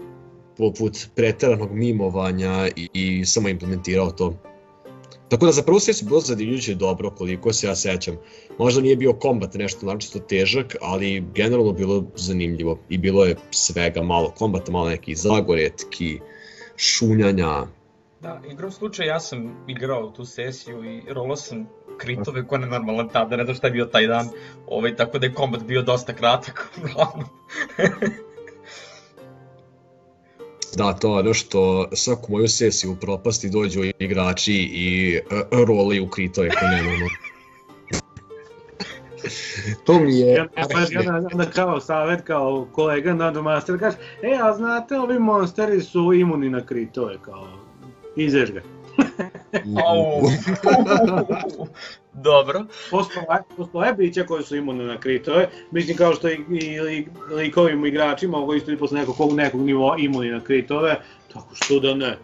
poput 0.58 1.08
preteranog 1.16 1.72
mimovanja 1.72 2.70
i, 2.76 2.90
i 2.94 3.26
samo 3.26 3.50
implementirao 3.50 4.12
to. 4.12 4.51
Tako 5.32 5.46
da 5.46 5.52
za 5.52 5.64
prvu 5.64 5.80
sesiju 5.80 6.08
bilo 6.08 6.20
zanimljuće 6.20 6.76
dobro 6.76 7.10
koliko 7.10 7.54
se 7.54 7.68
ja 7.68 7.76
sećam. 7.76 8.18
Možda 8.58 8.82
nije 8.82 8.96
bio 8.96 9.14
kombat 9.14 9.54
nešto 9.54 9.86
naročito 9.86 10.20
težak, 10.20 10.76
ali 10.82 11.24
generalno 11.34 11.72
bilo 11.72 12.04
zanimljivo 12.16 12.80
i 12.90 12.98
bilo 12.98 13.26
je 13.26 13.36
svega 13.52 14.02
malo 14.02 14.30
kombata, 14.38 14.72
malo 14.72 14.90
neki 14.90 15.16
zagoretki, 15.16 16.20
šunjanja. 16.76 17.64
Da, 18.22 18.42
igrom 18.52 18.72
slučaj 18.72 19.08
ja 19.08 19.20
sam 19.20 19.66
igrao 19.68 20.12
tu 20.12 20.26
sesiju 20.26 20.84
i 20.84 21.14
rolao 21.14 21.36
sam 21.36 21.70
kritove 21.98 22.48
ko 22.48 22.58
nenormalan 22.58 23.10
tada, 23.10 23.36
ne 23.36 23.44
znam 23.44 23.56
šta 23.56 23.68
je 23.68 23.72
bio 23.74 23.86
taj 23.86 24.08
dan, 24.08 24.28
ovaj, 24.68 24.96
tako 24.96 25.20
da 25.20 25.26
je 25.26 25.34
kombat 25.34 25.64
bio 25.64 25.82
dosta 25.82 26.14
kratak, 26.14 26.70
uglavnom. 26.84 27.30
Da, 30.78 30.94
to 30.94 31.14
je 31.14 31.20
ono 31.20 31.34
što 31.34 31.90
svaku 31.94 32.32
moju 32.32 32.48
sesiju 32.48 32.92
u 32.92 32.96
propasti 32.96 33.50
dođu 33.50 33.82
igrači 34.00 34.70
i 34.74 35.20
uh, 35.20 35.24
roli 35.68 36.00
u 36.00 36.10
kritove 36.10 36.50
ko 36.50 36.66
nenormalno. 36.66 37.08
to 39.86 40.00
mi 40.00 40.20
je... 40.20 40.28
Ja, 40.28 40.48
ja, 40.58 40.66
ja, 40.92 41.02
ja, 41.02 41.22
onda 41.32 41.46
kao 41.46 41.80
savjet, 41.80 42.22
kao 42.22 42.68
kolega 42.72 43.32
Master 43.32 43.80
kaže, 43.80 43.98
e, 44.22 44.38
a 44.42 44.54
znate, 44.54 45.00
ovi 45.00 45.20
monsteri 45.20 45.82
su 45.82 46.14
imuni 46.14 46.50
na 46.50 46.66
kritove, 46.66 47.18
kao, 47.26 47.48
izeš 48.16 48.52
ga. 48.52 48.62
Au. 49.86 50.22
Dobro. 52.14 52.66
Postoje, 52.92 53.26
postoje 53.58 53.94
bića 53.94 54.24
koji 54.24 54.44
su 54.44 54.56
imune 54.56 54.86
na 54.86 55.00
kritove, 55.00 55.50
mislim 55.72 55.98
kao 55.98 56.14
što 56.14 56.30
i, 56.30 56.40
i, 56.50 56.66
i 56.98 57.06
likovim 57.36 57.86
igračima 57.86 58.38
mogu 58.38 58.54
isto 58.54 58.72
i 58.72 58.78
posle 58.78 59.00
nekog, 59.00 59.34
nekog 59.34 59.62
nivoa 59.62 59.98
imuni 60.00 60.30
na 60.30 60.44
kritove, 60.44 60.96
tako 61.34 61.56
što 61.56 61.80
da 61.80 61.94
ne. 61.94 62.18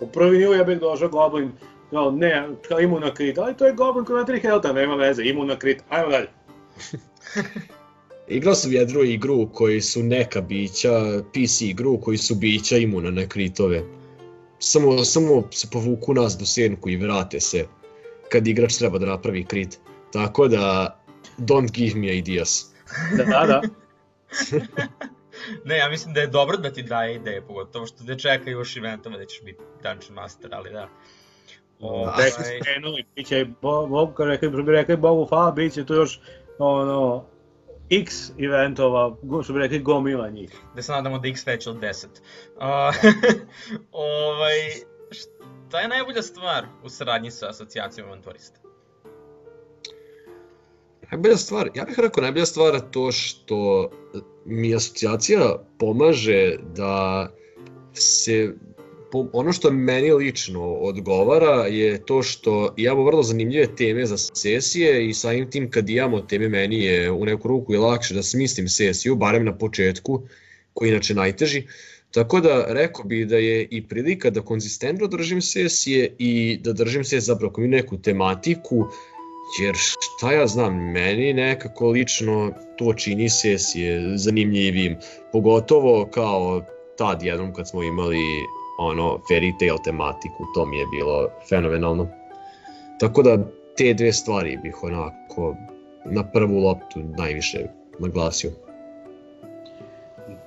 Po 0.00 0.06
prvi 0.06 0.38
nivo 0.38 0.54
ja 0.54 0.64
bih 0.64 0.80
došao 0.80 1.08
Goblin, 1.08 1.52
kao 1.90 2.10
ne, 2.10 2.48
kao 2.68 2.80
imun 2.80 3.00
na 3.00 3.14
krit, 3.14 3.38
ali 3.38 3.56
to 3.56 3.66
je 3.66 3.72
Goblin 3.72 4.04
koji 4.04 4.16
ima 4.16 4.26
3 4.26 4.42
helta, 4.42 4.72
nema 4.72 4.94
veze, 4.94 5.22
imun 5.24 5.46
na 5.46 5.58
krit, 5.58 5.82
ajmo 5.88 6.08
dalje. 6.10 6.28
Igrao 8.28 8.54
sam 8.54 8.72
jednu 8.72 9.02
igru 9.02 9.48
koji 9.52 9.80
su 9.80 10.02
neka 10.02 10.40
bića, 10.40 11.22
PC 11.32 11.60
igru 11.60 12.00
koji 12.00 12.18
su 12.18 12.34
bića 12.34 12.76
imuna 12.76 13.10
na 13.10 13.26
kritove. 13.26 13.97
Samo, 14.58 15.04
samo 15.04 15.42
se 15.50 15.68
povuku 15.72 16.14
nas 16.14 16.38
do 16.38 16.46
senku 16.46 16.88
i 16.88 16.96
vrate 16.96 17.40
se 17.40 17.66
kad 18.28 18.46
igrač 18.46 18.76
treba 18.76 18.98
da 18.98 19.06
napravi 19.06 19.44
krit. 19.44 19.78
Tako 20.12 20.48
da, 20.48 20.96
don't 21.38 21.70
give 21.72 22.00
me 22.00 22.16
ideas. 22.16 22.74
Da, 23.16 23.46
da. 23.46 23.60
ne, 25.64 25.78
ja 25.78 25.88
mislim 25.88 26.14
da 26.14 26.20
je 26.20 26.26
dobro 26.26 26.56
da 26.56 26.72
ti 26.72 26.82
daje 26.82 27.14
ideje, 27.14 27.42
pogotovo 27.42 27.86
što 27.86 28.04
te 28.04 28.18
čeka 28.18 28.50
još 28.50 28.76
eventova 28.76 29.16
da 29.18 29.24
ćeš 29.24 29.42
biti 29.42 29.60
Dungeon 29.82 30.14
Master, 30.14 30.54
ali 30.54 30.70
da. 30.70 30.88
Ovaj... 31.80 32.24
Rekli 32.24 32.44
ste 32.44 32.60
krenuli, 32.60 33.04
bit 33.14 33.26
će, 33.26 33.46
kao 34.16 34.26
rekli, 34.26 34.48
bi 34.62 34.72
rekli 34.72 34.96
Bobu 34.96 35.24
hvala, 35.24 35.50
bit 35.50 35.72
će 35.72 35.86
tu 35.86 35.94
još 35.94 36.20
ono, 36.58 37.24
x 37.90 38.30
eventova, 38.38 39.16
što 39.44 39.52
bi 39.52 39.58
rekli 39.58 39.78
gomila 39.78 40.30
njih. 40.30 40.50
Da 40.76 40.82
se 40.82 40.92
nadamo 40.92 41.18
da 41.18 41.28
x 41.28 41.46
veće 41.46 41.70
od 41.70 41.76
10. 41.76 42.06
Uh, 42.06 42.62
ovaj, 43.92 44.54
šta 45.10 45.80
je 45.80 45.88
najbolja 45.88 46.22
stvar 46.22 46.66
u 46.84 46.88
saradnji 46.88 47.30
sa 47.30 47.48
asocijacijom 47.48 48.06
avanturista? 48.06 48.60
Najbolja 51.10 51.36
stvar, 51.36 51.70
ja 51.74 51.84
bih 51.84 51.98
rekao 51.98 52.22
najbolja 52.22 52.46
stvar 52.46 52.74
je 52.74 52.90
to 52.90 53.12
što 53.12 53.90
mi 54.44 54.74
asocijacija 54.74 55.64
pomaže 55.78 56.56
da 56.76 57.28
se 57.92 58.54
ono 59.32 59.52
što 59.52 59.70
meni 59.70 60.12
lično 60.12 60.72
odgovara 60.72 61.66
je 61.66 62.06
to 62.06 62.22
što 62.22 62.74
imamo 62.76 63.04
vrlo 63.04 63.22
zanimljive 63.22 63.76
teme 63.76 64.06
za 64.06 64.18
sesije 64.18 65.08
i 65.08 65.14
samim 65.14 65.50
tim 65.50 65.70
kad 65.70 65.90
imamo 65.90 66.20
teme 66.20 66.48
meni 66.48 66.84
je 66.84 67.10
u 67.10 67.24
neku 67.24 67.48
ruku 67.48 67.72
je 67.72 67.78
lakše 67.78 68.14
da 68.14 68.22
smislim 68.22 68.68
sesiju, 68.68 69.16
barem 69.16 69.44
na 69.44 69.58
početku, 69.58 70.22
koji 70.74 70.88
je 70.88 70.92
inače 70.92 71.14
najteži. 71.14 71.62
Tako 72.10 72.40
da 72.40 72.64
rekao 72.68 73.04
bi 73.04 73.24
da 73.24 73.36
je 73.36 73.68
i 73.70 73.82
prilika 73.88 74.30
da 74.30 74.40
konzistentno 74.40 75.06
držim 75.06 75.42
sesije 75.42 76.14
i 76.18 76.58
da 76.62 76.72
držim 76.72 77.04
se 77.04 77.20
zapravo 77.20 77.52
kao 77.52 77.64
neku 77.64 77.98
tematiku, 78.02 78.86
jer 79.62 79.74
šta 79.76 80.32
ja 80.32 80.46
znam, 80.46 80.92
meni 80.92 81.32
nekako 81.32 81.90
lično 81.90 82.52
to 82.78 82.94
čini 82.94 83.28
sesije 83.28 84.18
zanimljivim, 84.18 84.96
pogotovo 85.32 86.08
kao 86.14 86.62
tad 86.98 87.22
jednom 87.22 87.54
kad 87.54 87.68
smo 87.68 87.82
imali 87.82 88.22
ono 88.78 89.18
fairy 89.30 89.52
tale 89.58 89.78
tematiku, 89.84 90.44
to 90.54 90.66
mi 90.66 90.78
je 90.78 90.86
bilo 90.86 91.28
fenomenalno. 91.48 92.08
Tako 92.98 93.22
da 93.22 93.38
te 93.76 93.94
dve 93.94 94.12
stvari 94.12 94.56
bih 94.62 94.82
onako 94.82 95.54
na 96.04 96.22
prvu 96.22 96.58
loptu 96.58 97.00
najviše 97.18 97.58
naglasio. 97.98 98.50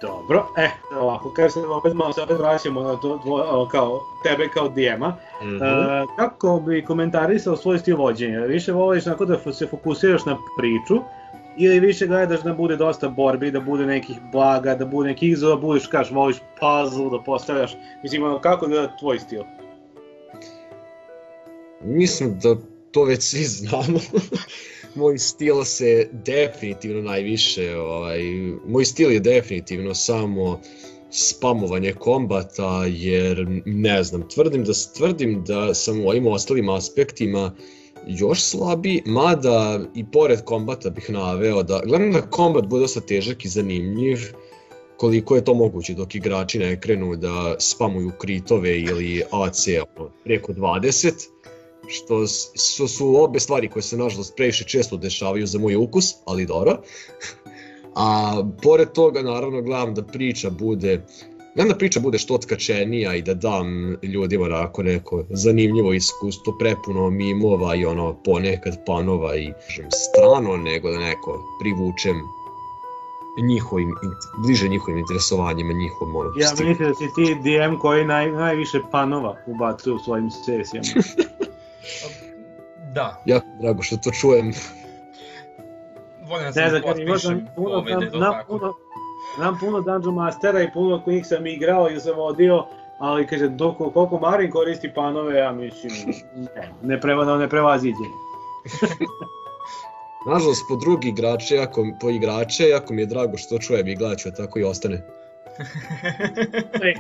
Dobro, 0.01 0.45
e, 0.57 0.69
ovako, 0.99 1.33
kad 1.33 1.53
se 1.53 1.59
opet 1.59 1.93
malo 1.93 2.13
se 2.13 2.21
opet 2.21 2.37
vraćamo 2.37 2.81
na 2.81 2.95
to, 2.95 3.19
tvo, 3.23 3.67
kao, 3.71 3.99
tebe 4.23 4.47
kao 4.53 4.69
DM-a, 4.69 5.09
mm 5.09 5.47
-hmm. 5.47 6.03
e, 6.03 6.07
kako 6.15 6.59
bi 6.59 6.85
komentarisao 6.85 7.55
svoj 7.55 7.79
stil 7.79 7.97
vođenja? 7.97 8.39
Više 8.39 8.71
voliš 8.71 9.07
onako 9.07 9.25
da 9.25 9.53
se 9.53 9.67
fokusiraš 9.67 10.25
na 10.25 10.37
priču, 10.57 11.01
ili 11.57 11.79
više 11.79 12.07
gledaš 12.07 12.41
da 12.41 12.53
bude 12.53 12.75
dosta 12.75 13.09
borbi, 13.09 13.51
da 13.51 13.59
bude 13.59 13.85
nekih 13.85 14.15
blaga, 14.31 14.75
da 14.75 14.85
bude 14.85 15.09
nekih 15.09 15.29
izazova, 15.29 15.55
budeš, 15.55 15.87
kaš, 15.87 16.11
voliš 16.11 16.37
puzzle, 16.59 17.09
da 17.09 17.23
postavljaš, 17.23 17.75
mislim, 18.03 18.23
ono, 18.23 18.39
kako 18.41 18.67
gleda 18.67 18.95
tvoj 18.99 19.19
stil? 19.19 19.43
Mislim 21.83 22.39
da 22.39 22.55
to 22.91 23.03
već 23.03 23.23
svi 23.23 23.43
znamo. 23.43 23.99
moj 24.95 25.17
stil 25.17 25.63
se 25.63 26.09
definitivno 26.11 27.01
najviše, 27.01 27.75
ovaj, 27.75 28.19
moj 28.67 28.85
stil 28.85 29.11
je 29.11 29.19
definitivno 29.19 29.93
samo 29.93 30.59
spamovanje 31.09 31.93
kombata, 31.93 32.85
jer 32.87 33.61
ne 33.65 34.03
znam, 34.03 34.29
tvrdim 34.29 34.63
da, 34.63 34.71
tvrdim 34.97 35.43
da 35.43 35.73
sam 35.73 36.05
u 36.05 36.09
ovim 36.09 36.27
ostalim 36.27 36.69
aspektima 36.69 37.55
još 38.07 38.41
slabi, 38.41 39.01
mada 39.05 39.79
i 39.95 40.05
pored 40.05 40.43
kombata 40.43 40.89
bih 40.89 41.09
naveo 41.09 41.63
da, 41.63 41.81
gledam 41.85 42.11
da 42.11 42.21
kombat 42.21 42.65
bude 42.65 42.81
dosta 42.81 43.01
težak 43.01 43.45
i 43.45 43.49
zanimljiv, 43.49 44.19
koliko 44.97 45.35
je 45.35 45.43
to 45.43 45.53
moguće 45.53 45.93
dok 45.93 46.15
igrači 46.15 46.59
ne 46.59 46.79
krenu 46.81 47.15
da 47.15 47.55
spamuju 47.59 48.11
kritove 48.17 48.79
ili 48.79 49.23
AC 49.31 49.65
preko 50.23 50.53
20, 50.53 51.11
što 51.87 52.27
su, 52.27 52.87
su 52.87 53.15
obe 53.23 53.39
stvari 53.39 53.69
koje 53.69 53.83
se 53.83 53.97
nažalost 53.97 54.35
previše 54.35 54.63
često 54.63 54.97
dešavaju 54.97 55.47
za 55.47 55.59
moj 55.59 55.75
ukus, 55.75 56.13
ali 56.25 56.45
dobro. 56.45 56.77
A 57.95 58.33
pored 58.63 58.91
toga 58.91 59.21
naravno 59.21 59.61
gledam 59.61 59.93
da 59.93 60.03
priča 60.03 60.49
bude 60.49 61.05
Gledam 61.55 61.69
da 61.69 61.77
priča 61.77 61.99
bude 61.99 62.17
što 62.17 62.35
otkačenija 62.35 63.15
i 63.15 63.21
da 63.21 63.33
dam 63.33 63.97
ljudima 64.03 64.45
onako 64.45 64.83
neko 64.83 65.23
zanimljivo 65.29 65.93
iskustvo, 65.93 66.57
prepuno 66.59 67.09
mimova 67.09 67.75
i 67.75 67.85
ono 67.85 68.13
ponekad 68.23 68.85
panova 68.85 69.35
i 69.35 69.53
kažem, 69.67 69.85
strano, 69.91 70.57
nego 70.57 70.91
da 70.91 70.99
neko 70.99 71.43
privučem 71.61 72.15
njihovim, 73.37 73.95
bliže 74.37 74.67
njihovim 74.67 74.97
interesovanjima, 74.97 75.73
njihovom 75.73 76.15
ono, 76.15 76.29
Ja 76.37 76.49
mislim 76.51 76.77
da 76.77 76.93
si 76.93 77.07
ti 77.15 77.35
DM 77.35 77.75
koji 77.79 78.05
naj, 78.05 78.31
najviše 78.31 78.79
panova 78.91 79.37
ubacuje 79.47 79.93
u 79.93 79.99
svojim 79.99 80.31
sesijama. 80.31 80.87
da. 82.95 83.23
Jako 83.25 83.47
drago 83.61 83.81
što 83.81 83.97
to 83.97 84.11
čujem. 84.11 84.53
Volim 86.27 86.45
da 86.45 86.69
se 86.69 86.81
potpišem 86.81 87.47
da 87.85 88.03
je 88.03 88.11
to 88.11 88.19
tako. 88.19 88.57
Puno, 88.57 88.73
Znam 89.35 89.57
puno 89.59 89.81
Dungeon 89.81 90.15
Mastera 90.15 90.61
i 90.61 90.71
puno 90.73 91.01
kojih 91.03 91.27
sam 91.27 91.47
igrao 91.47 91.89
i 91.89 91.99
sam 91.99 92.15
vodio, 92.15 92.65
ali 92.99 93.27
kaže, 93.27 93.47
dok, 93.47 93.77
koliko 93.77 94.19
Marin 94.19 94.51
koristi 94.51 94.93
panove, 94.93 95.37
ja 95.37 95.51
mislim, 95.51 95.91
ne, 96.35 96.71
ne, 96.95 97.01
preva, 97.01 97.37
ne 97.37 97.49
prevaziđe. 97.49 97.95
Nažalost, 100.27 100.65
po 100.69 100.75
drugi 100.75 101.09
igrače, 101.09 101.55
jako, 101.55 101.85
po 102.01 102.09
igrače, 102.09 102.69
jako 102.69 102.93
mi 102.93 103.01
je 103.01 103.05
drago 103.05 103.37
što 103.37 103.57
čujem 103.57 103.87
i 103.87 103.95
gledat 103.95 104.19
ću, 104.19 104.31
tako 104.31 104.59
i 104.59 104.63
ostane. 104.63 104.95
e, 106.83 106.93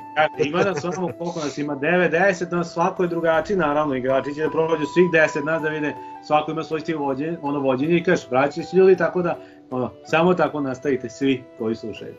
ima 0.45 0.63
da 0.63 0.75
samo 0.75 1.09
koliko 1.17 1.39
nas 1.39 1.57
ima, 1.57 1.75
9, 1.75 2.11
10, 2.11 2.51
na 2.51 2.63
svako 2.63 3.03
je 3.03 3.09
drugačiji, 3.09 3.57
naravno, 3.57 3.95
igrači 3.95 4.33
će 4.33 4.43
da 4.43 4.49
prođu 4.49 4.85
svih 4.85 5.09
10 5.13 5.45
nas 5.45 5.61
da 5.61 5.69
vide, 5.69 5.93
svako 6.27 6.51
ima 6.51 6.63
svoj 6.63 6.79
stil 6.79 6.99
vođenja, 6.99 7.37
ono 7.41 7.59
vođenje 7.59 7.97
i 7.97 8.03
kažeš, 8.03 8.27
vraćaju 8.29 8.65
se 8.65 8.77
ljudi, 8.77 8.97
tako 8.97 9.21
da 9.21 9.37
Ono, 9.71 9.91
samo 10.05 10.33
tako 10.33 10.61
nastavite 10.61 11.09
svi 11.09 11.43
koji 11.57 11.75
slušaju. 11.75 12.15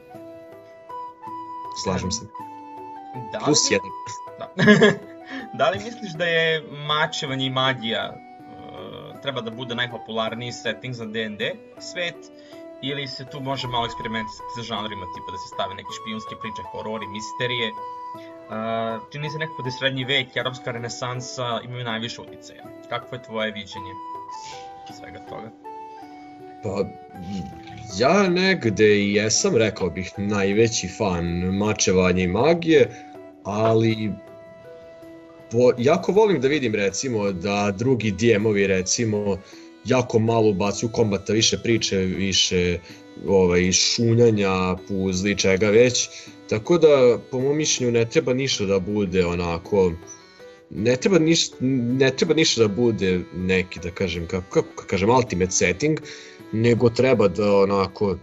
Slažem 1.84 2.10
se. 2.10 2.24
Da 3.32 3.38
Plus 3.44 3.70
jedan. 3.70 3.90
Da. 4.38 4.46
da 5.58 5.70
li 5.70 5.78
misliš 5.78 6.12
da 6.12 6.24
je 6.24 6.62
mačevanje 6.86 7.46
i 7.46 7.50
magija 7.50 8.14
uh, 8.14 9.20
treba 9.22 9.40
da 9.40 9.50
bude 9.50 9.74
najpopularniji 9.74 10.52
setting 10.52 10.94
za 10.94 11.06
D&D 11.06 11.54
svet 11.78 12.16
ili 12.82 13.06
se 13.08 13.26
tu 13.30 13.40
može 13.40 13.68
malo 13.68 13.86
eksperimentisati 13.86 14.50
sa 14.56 14.62
žanrima, 14.62 15.06
tipa 15.14 15.30
da 15.32 15.38
se 15.38 15.48
stave 15.54 15.74
neke 15.74 15.88
špijunske 16.00 16.34
priče, 16.40 16.62
horori, 16.72 17.06
misterije, 17.06 17.72
Uh, 18.52 19.02
čini 19.12 19.30
se 19.30 19.38
nekako 19.38 19.62
da 19.62 19.68
je 19.68 19.72
srednji 19.72 20.04
vek 20.04 20.36
i 20.36 20.40
arapska 20.40 20.70
renesansa 20.70 21.60
imaju 21.64 21.84
najviše 21.84 22.20
uticaja. 22.20 22.64
Kako 22.88 23.14
je 23.14 23.22
tvoje 23.22 23.52
viđenje 23.52 23.92
svega 24.98 25.18
toga? 25.28 25.71
Pa, 26.62 26.85
ja 27.98 28.29
negde 28.29 28.96
i 28.96 29.14
jesam, 29.14 29.57
rekao 29.57 29.90
bih, 29.90 30.12
najveći 30.16 30.88
fan 30.88 31.27
mačevanja 31.57 32.22
i 32.22 32.27
magije, 32.27 32.90
ali 33.44 34.12
po, 35.51 35.72
jako 35.79 36.12
volim 36.12 36.40
da 36.40 36.48
vidim 36.48 36.75
recimo 36.75 37.33
da 37.33 37.75
drugi 37.79 38.12
DM-ovi 38.12 38.66
recimo 38.66 39.38
jako 39.85 40.18
malo 40.18 40.48
ubacuju 40.48 40.90
kombata, 40.92 41.33
više 41.33 41.59
priče, 41.59 41.96
više 41.96 42.79
ovaj, 43.27 43.72
šunjanja, 43.72 44.77
puzli, 44.88 45.38
čega 45.38 45.70
već. 45.70 46.09
Tako 46.48 46.79
da, 46.79 47.18
po 47.31 47.40
mom 47.40 47.57
mišljenju, 47.57 47.92
ne 47.92 48.05
treba 48.05 48.35
ništa 48.35 48.64
da 48.64 48.79
bude 48.79 49.27
onako 49.27 49.92
ne 50.75 50.96
treba 50.96 51.18
ništa, 51.18 51.57
ne 51.61 52.11
treba 52.11 52.35
ništa 52.35 52.61
da 52.61 52.68
bude 52.68 53.20
neki, 53.37 53.81
da 53.81 53.90
kažem, 53.90 54.27
kako, 54.27 54.62
kako 54.62 54.85
kažem, 54.87 55.11
ultimate 55.11 55.53
setting, 55.53 56.01
nego 56.52 56.90
treba 56.90 57.28
da 57.28 57.56
onako 57.56 58.16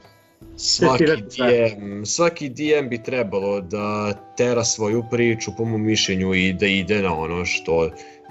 svaki 0.57 1.05
DM, 1.05 2.03
svaki 2.03 2.49
DM 2.49 2.89
bi 2.89 3.03
trebalo 3.03 3.61
da 3.61 4.13
tera 4.37 4.63
svoju 4.63 5.03
priču 5.11 5.51
po 5.57 5.65
mom 5.65 5.81
mišljenju 5.81 6.33
i 6.33 6.53
da 6.53 6.65
ide 6.65 7.01
na 7.01 7.17
ono 7.17 7.45
što 7.45 7.89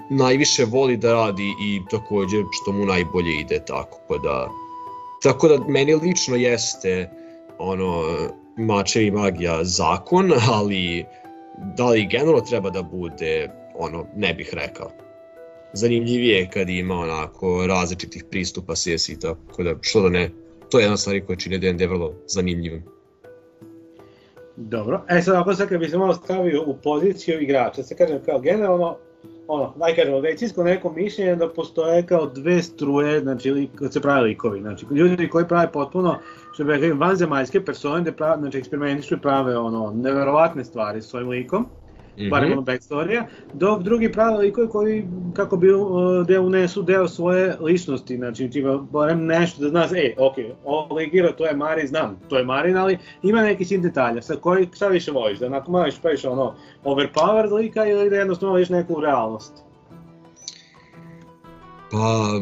najviše 0.09 0.65
voli 0.65 0.97
da 0.97 1.13
radi 1.13 1.43
i 1.43 1.81
takođe 1.91 2.37
što 2.61 2.71
mu 2.71 2.85
najbolje 2.85 3.39
ide 3.41 3.59
tako 3.65 3.99
pa 4.07 4.17
da 4.17 4.49
tako 5.23 5.47
da 5.47 5.57
meni 5.67 5.95
lično 5.95 6.35
jeste 6.35 7.09
ono 7.57 8.03
mače 8.57 9.05
i 9.05 9.11
magija 9.11 9.63
zakon, 9.63 10.33
ali 10.57 11.05
da 11.75 11.89
li 11.89 12.07
generalno 12.07 12.41
treba 12.41 12.69
da 12.69 12.81
bude 12.81 13.49
ono 13.75 14.05
ne 14.15 14.33
bih 14.33 14.49
rekao 14.53 14.91
zanimljivije 15.73 16.49
kad 16.53 16.69
ima 16.69 16.95
onako 16.95 17.67
različitih 17.67 18.23
pristupa 18.31 18.75
sesi, 18.75 19.19
tako 19.19 19.63
da 19.63 19.75
što 19.81 20.01
da 20.01 20.09
ne, 20.09 20.31
to 20.69 20.79
je 20.79 20.83
jedna 20.83 20.97
stvar 20.97 21.21
koja 21.25 21.35
čini 21.35 21.57
D&D 21.57 21.87
vrlo 21.87 22.13
zanimljivim. 22.27 22.83
Dobro, 24.55 25.01
e 25.09 25.21
sad 25.21 25.35
ako 25.35 25.53
sad 25.53 25.69
kad 25.69 25.79
bi 25.79 25.89
se 25.89 25.97
malo 25.97 26.13
stavio 26.13 26.63
u 26.65 26.77
poziciju 26.83 27.41
igrača, 27.41 27.83
se 27.83 27.95
kažem 27.95 28.19
kao 28.25 28.39
generalno, 28.39 28.97
ono, 29.47 29.73
daj 29.77 29.95
kažemo, 29.95 30.19
većinsko 30.19 30.63
neko 30.63 30.91
mišljenje 30.91 31.35
da 31.35 31.49
postoje 31.49 32.05
kao 32.05 32.25
dve 32.25 32.61
struje, 32.61 33.19
znači, 33.19 33.69
kad 33.75 33.93
se 33.93 34.01
pravi 34.01 34.29
likovi, 34.29 34.61
znači, 34.61 34.85
ljudi 34.91 35.29
koji 35.29 35.47
prave 35.47 35.71
potpuno, 35.71 36.19
što 36.53 36.63
bi 36.63 36.71
rekli, 36.71 36.91
vanzemaljske 36.91 37.65
persone, 37.65 38.01
da 38.01 38.11
prave, 38.11 38.37
znači, 38.37 38.57
eksperimentišu 38.57 39.15
i 39.15 39.21
prave, 39.21 39.57
ono, 39.57 39.91
neverovatne 39.95 40.65
stvari 40.65 41.01
s 41.01 41.05
svojim 41.05 41.29
likom, 41.29 41.65
-hmm. 42.17 42.29
barem 42.29 42.51
ono 42.51 42.61
backstorija, 42.61 43.27
dok 43.53 43.83
drugi 43.83 44.11
pravi 44.11 44.37
likovi 44.37 44.67
koji, 44.69 45.07
kako 45.33 45.57
bi 45.57 45.73
uh, 45.73 46.27
da 46.27 46.41
unesu 46.41 46.81
deo 46.81 47.07
svoje 47.07 47.57
ličnosti, 47.61 48.17
znači 48.17 48.49
tipa 48.49 48.77
barem 48.91 49.25
nešto 49.25 49.61
da 49.61 49.69
znaš, 49.69 49.91
ej, 49.91 50.15
ok, 50.17 50.35
ovo 50.65 50.95
ligira, 50.95 51.31
to 51.31 51.45
je 51.45 51.55
Marin, 51.55 51.87
znam, 51.87 52.19
to 52.29 52.37
je 52.37 52.45
Marin, 52.45 52.77
ali 52.77 52.97
ima 53.23 53.41
neki 53.41 53.65
sin 53.65 53.81
detalja, 53.81 54.21
sa 54.21 54.35
koji, 54.35 54.67
šta 54.75 54.87
više 54.87 55.11
voliš, 55.11 55.39
da 55.39 55.45
onako 55.45 55.71
malo 55.71 55.85
praviš 56.01 56.25
ono 56.25 56.55
overpowered 56.83 57.51
lika 57.51 57.85
ili 57.85 58.09
da 58.09 58.15
jednostavno 58.15 58.51
voliš 58.51 58.69
neku 58.69 59.01
realnost? 59.01 59.53
Pa, 61.91 62.41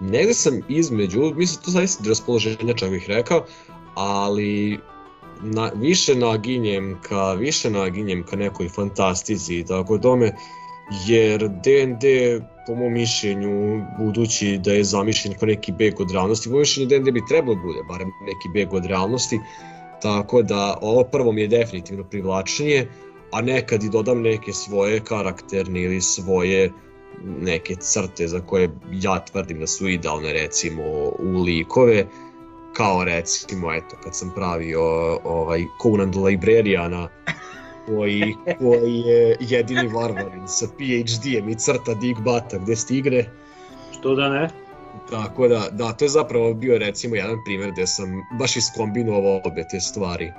negde 0.00 0.34
sam 0.34 0.60
između, 0.68 1.20
mislim 1.34 1.64
to 1.64 1.70
zaista 1.70 2.02
od 2.02 2.08
raspoloženja 2.08 2.74
čak 2.74 2.90
bih 2.90 3.04
rekao, 3.08 3.44
ali 3.94 4.78
na, 5.42 5.70
više 5.74 6.14
naginjem 6.14 6.98
ka, 7.02 7.32
više 7.32 7.70
naginjem 7.70 8.22
ka 8.22 8.36
nekoj 8.36 8.68
fantastici 8.68 9.58
i 9.58 9.64
tako 9.64 9.98
tome, 9.98 10.32
jer 11.06 11.48
D&D 11.48 12.40
po 12.66 12.74
mom 12.74 12.92
mišljenju, 12.92 13.82
budući 13.98 14.58
da 14.64 14.72
je 14.72 14.84
zamišljen 14.84 15.34
kao 15.38 15.46
neki 15.46 15.72
beg 15.72 16.00
od 16.00 16.10
realnosti, 16.10 16.48
po 16.48 16.52
mom 16.52 16.60
mišljenju 16.60 16.88
D&D 16.88 17.12
bi 17.12 17.26
trebalo 17.28 17.54
da 17.54 17.60
bude 17.62 17.82
barem 17.88 18.08
neki 18.26 18.48
beg 18.54 18.74
od 18.74 18.86
realnosti, 18.86 19.40
tako 20.02 20.42
da 20.42 20.78
ovo 20.82 21.04
prvo 21.04 21.32
mi 21.32 21.40
je 21.40 21.48
definitivno 21.48 22.04
privlačnije, 22.04 22.88
a 23.32 23.40
nekad 23.40 23.82
i 23.82 23.90
dodam 23.90 24.22
neke 24.22 24.52
svoje 24.52 25.00
karakterne 25.00 25.82
ili 25.82 26.00
svoje 26.00 26.72
neke 27.24 27.74
crte 27.74 28.28
za 28.28 28.40
koje 28.40 28.70
ja 28.92 29.24
tvrdim 29.24 29.60
da 29.60 29.66
su 29.66 29.88
idealne 29.88 30.32
recimo 30.32 30.82
u 31.18 31.42
likove, 31.44 32.06
kao 32.76 33.04
recimo, 33.04 33.72
eto, 33.72 33.96
kad 34.04 34.16
sam 34.16 34.32
pravio 34.34 34.82
ovaj 35.24 35.64
Conan 35.82 36.12
the 36.12 36.20
Librariana, 36.20 37.08
koji, 37.88 38.34
koji 38.58 38.98
je 38.98 39.36
jedini 39.40 39.88
varvarin 39.88 40.48
sa 40.48 40.66
PhD-em 40.66 41.48
i 41.48 41.54
crta 41.54 41.94
Digbata 41.94 42.58
gde 42.58 42.76
stigne. 42.76 43.24
Što 43.98 44.14
da 44.14 44.28
ne? 44.28 44.48
Tako 45.10 45.48
da, 45.48 45.68
da, 45.72 45.92
to 45.92 46.04
je 46.04 46.08
zapravo 46.08 46.54
bio 46.54 46.78
recimo 46.78 47.14
jedan 47.14 47.36
primer 47.44 47.70
gde 47.72 47.86
sam 47.86 48.08
baš 48.38 48.56
iskombinovao 48.56 49.40
obe 49.44 49.64
te 49.70 49.80
stvari. 49.80 50.32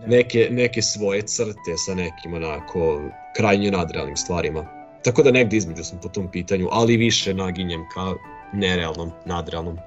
Da. 0.00 0.06
Neke, 0.06 0.48
neke 0.50 0.82
svoje 0.82 1.22
crte 1.22 1.76
sa 1.86 1.94
nekim 1.94 2.34
onako 2.34 3.00
krajnje 3.36 3.70
nadrealnim 3.70 4.16
stvarima. 4.16 4.66
Tako 5.04 5.22
da 5.22 5.30
negde 5.30 5.56
između 5.56 5.84
sam 5.84 5.98
po 6.02 6.08
tom 6.08 6.30
pitanju, 6.30 6.68
ali 6.70 6.96
više 6.96 7.34
naginjem 7.34 7.84
ka 7.94 8.14
nerealnom, 8.52 9.10
nadrealnom. 9.24 9.78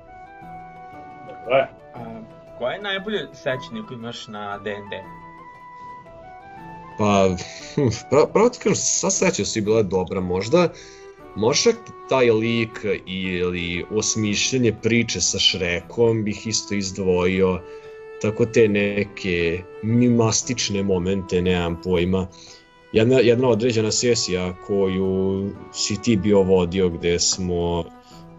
A, 1.52 1.66
koje 2.58 2.74
je 2.74 2.82
najbolje 2.82 3.28
sećanje 3.34 3.82
koje 3.88 3.96
imaš 3.96 4.28
na 4.28 4.58
D&D? 4.58 5.04
Pa, 6.98 7.30
pra, 8.10 8.26
pravo 8.34 8.50
ti 8.50 8.60
kažem, 8.60 8.76
sva 8.76 9.10
seća 9.10 9.46
su 9.46 9.60
i 9.60 9.62
bila 9.62 9.84
dobra, 9.84 10.22
možda, 10.22 10.70
možda 11.36 11.72
taj 12.10 12.32
lik 12.32 12.86
ili 13.06 13.86
osmišljanje 13.92 14.74
priče 14.82 15.22
sa 15.22 15.40
Šrekom 15.40 16.24
bih 16.24 16.48
isto 16.48 16.76
izdvojio, 16.76 17.60
tako 18.22 18.46
te 18.46 18.68
neke 18.68 19.64
mimastične 19.84 20.84
momente, 20.84 21.42
nemam 21.42 21.82
pojma. 21.84 22.28
Jedna, 22.92 23.20
jedna 23.20 23.50
određena 23.50 23.92
sesija 23.92 24.56
koju 24.68 25.50
si 25.74 26.02
ti 26.02 26.18
bio 26.18 26.42
vodio 26.42 26.90
gde 26.90 27.20
smo 27.20 27.86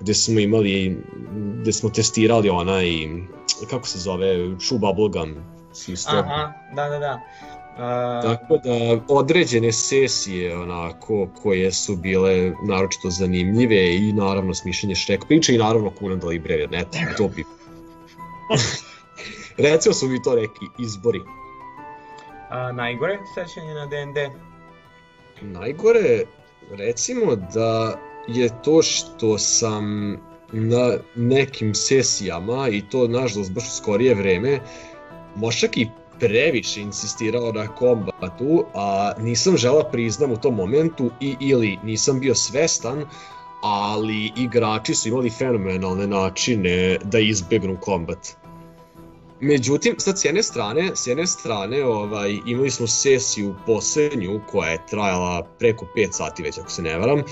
gde 0.00 0.14
smo 0.14 0.40
imali, 0.40 0.98
gde 1.60 1.72
smo 1.72 1.90
testirali 1.90 2.50
onaj, 2.50 2.86
kako 3.70 3.88
se 3.88 3.98
zove, 3.98 4.56
Shoe 4.60 4.78
Bubblegum 4.78 5.34
sistem. 5.72 6.18
Aha, 6.18 6.52
da, 6.74 6.88
da, 6.88 6.98
da. 6.98 7.20
Uh... 7.76 8.22
Tako 8.22 8.58
da 8.64 9.00
određene 9.08 9.72
sesije 9.72 10.58
onako 10.58 11.28
koje 11.42 11.72
su 11.72 11.96
bile 11.96 12.52
naročito 12.68 13.10
zanimljive 13.10 13.96
i 13.96 14.12
naravno 14.12 14.54
smišljenje 14.54 14.94
Shrek 14.94 15.24
priče 15.28 15.54
i 15.54 15.58
naravno 15.58 15.92
Conan 15.98 16.20
the 16.20 16.28
Librarian, 16.28 16.74
eto, 16.74 16.98
to 17.16 17.28
bi. 17.28 17.44
Recimo 19.68 19.94
su 19.94 20.08
mi 20.08 20.22
to 20.22 20.34
neki 20.34 20.66
izbori. 20.78 21.20
A, 22.50 22.72
najgore 22.72 23.18
sećanje 23.34 23.74
na 23.74 23.86
D&D? 23.86 24.30
Najgore, 25.42 26.24
recimo 26.70 27.36
da 27.36 27.98
je 28.28 28.62
to 28.62 28.82
što 28.82 29.38
sam 29.38 30.16
na 30.52 30.96
nekim 31.14 31.74
sesijama 31.74 32.68
i 32.68 32.82
to 32.90 33.08
nažalost 33.08 33.52
baš 33.52 33.64
u 33.64 33.76
skorije 33.76 34.14
vreme 34.14 34.60
možda 35.36 35.68
i 35.76 35.86
previše 36.20 36.80
insistirao 36.80 37.52
na 37.52 37.68
kombatu, 37.68 38.64
a 38.74 39.12
nisam 39.20 39.56
žela 39.56 39.84
priznam 39.92 40.32
u 40.32 40.36
tom 40.36 40.54
momentu 40.54 41.10
i 41.20 41.36
ili 41.40 41.78
nisam 41.84 42.20
bio 42.20 42.34
svestan, 42.34 43.04
ali 43.62 44.32
igrači 44.36 44.94
su 44.94 45.08
imali 45.08 45.30
fenomenalne 45.30 46.06
načine 46.06 46.98
da 47.04 47.18
izbegnu 47.18 47.78
kombat. 47.80 48.28
Međutim, 49.40 49.94
sad 49.98 50.20
s 50.20 50.24
jedne 50.24 50.42
strane, 50.42 50.90
s 50.94 51.06
jedne 51.06 51.26
strane 51.26 51.84
ovaj, 51.84 52.38
imali 52.46 52.70
smo 52.70 52.86
sesiju 52.86 53.54
poslednju 53.66 54.40
koja 54.50 54.70
je 54.70 54.86
trajala 54.90 55.46
preko 55.58 55.86
5 55.96 56.08
sati 56.12 56.42
već 56.42 56.58
ako 56.58 56.70
se 56.70 56.82
ne 56.82 56.98
varam 56.98 57.22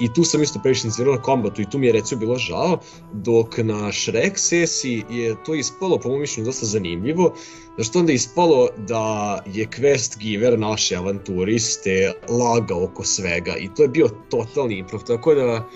i 0.00 0.12
tu 0.12 0.24
sam 0.24 0.42
isto 0.42 0.58
previše 0.62 0.86
insistirao 0.86 1.14
na 1.14 1.22
kombatu 1.22 1.62
i 1.62 1.70
tu 1.70 1.78
mi 1.78 1.86
je 1.86 1.92
recimo 1.92 2.18
bilo 2.18 2.38
žao, 2.38 2.78
dok 3.12 3.58
na 3.58 3.92
Shrek 3.92 4.38
sesiji 4.38 5.04
je 5.10 5.36
to 5.44 5.54
ispalo 5.54 5.98
po 5.98 6.08
mojom 6.08 6.20
mišljenju 6.20 6.46
dosta 6.46 6.66
zanimljivo, 6.66 7.34
zašto 7.78 7.98
onda 7.98 8.12
je 8.12 8.16
ispalo 8.16 8.68
da 8.76 9.42
je 9.46 9.66
quest 9.66 10.18
giver 10.18 10.58
naše 10.58 10.96
avanturiste 10.96 12.12
laga 12.28 12.76
oko 12.76 13.04
svega 13.04 13.56
i 13.56 13.68
to 13.76 13.82
je 13.82 13.88
bio 13.88 14.08
totalni 14.28 14.78
improv, 14.78 15.04
tako 15.04 15.34
da 15.34 15.68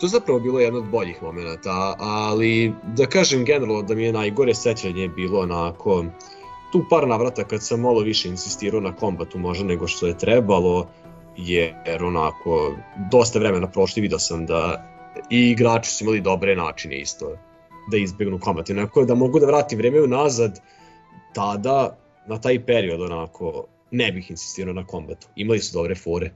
to 0.00 0.06
je 0.06 0.10
zapravo 0.10 0.40
bilo 0.40 0.60
jedno 0.60 0.78
od 0.78 0.84
boljih 0.90 1.22
momenta, 1.22 1.96
ali 1.98 2.72
da 2.96 3.06
kažem 3.06 3.44
generalno 3.44 3.82
da 3.82 3.94
mi 3.94 4.04
je 4.04 4.12
najgore 4.12 4.54
sećanje 4.54 5.08
bilo 5.08 5.40
onako 5.40 6.04
tu 6.72 6.84
par 6.90 7.08
navrata 7.08 7.44
kad 7.44 7.62
sam 7.62 7.80
malo 7.80 8.00
više 8.00 8.28
insistirao 8.28 8.80
na 8.80 8.96
kombatu 8.96 9.38
možda 9.38 9.64
nego 9.64 9.86
što 9.86 10.06
je 10.06 10.18
trebalo, 10.18 10.86
jer 11.36 12.04
onako 12.04 12.76
dosta 13.10 13.38
vremena 13.38 13.70
prošli 13.70 14.02
vidio 14.02 14.18
sam 14.18 14.46
da 14.46 14.90
i 15.30 15.50
igrači 15.50 15.90
su 15.90 16.04
imali 16.04 16.20
dobre 16.20 16.56
načine 16.56 17.00
isto 17.00 17.36
da 17.90 17.96
izbegnu 17.96 18.38
kombat. 18.38 18.70
Onako 18.70 19.04
da 19.04 19.14
mogu 19.14 19.40
da 19.40 19.46
vratim 19.46 19.78
vreme 19.78 20.00
unazad, 20.00 20.60
tada 21.34 21.96
na 22.26 22.40
taj 22.40 22.64
period 22.66 23.00
onako 23.00 23.66
ne 23.90 24.12
bih 24.12 24.30
insistirao 24.30 24.74
na 24.74 24.86
kombatu. 24.86 25.26
Imali 25.36 25.58
su 25.58 25.78
dobre 25.78 25.94
fore. 25.94 26.30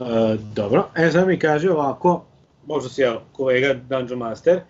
E, 0.00 0.36
dobro, 0.54 0.88
e 0.96 1.10
sad 1.10 1.28
mi 1.28 1.38
kaže 1.38 1.70
ovako, 1.70 2.24
možda 2.66 2.88
si 2.88 3.02
ja 3.02 3.20
kolega 3.32 3.74
Dungeon 3.74 4.18
Master, 4.18 4.56
e, 4.56 4.62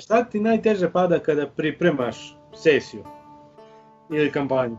šta 0.00 0.24
ti 0.24 0.40
najteže 0.40 0.90
pada 0.90 1.18
kada 1.18 1.46
pripremaš 1.46 2.36
sesiju 2.54 3.04
ili 4.10 4.32
kampanju? 4.32 4.76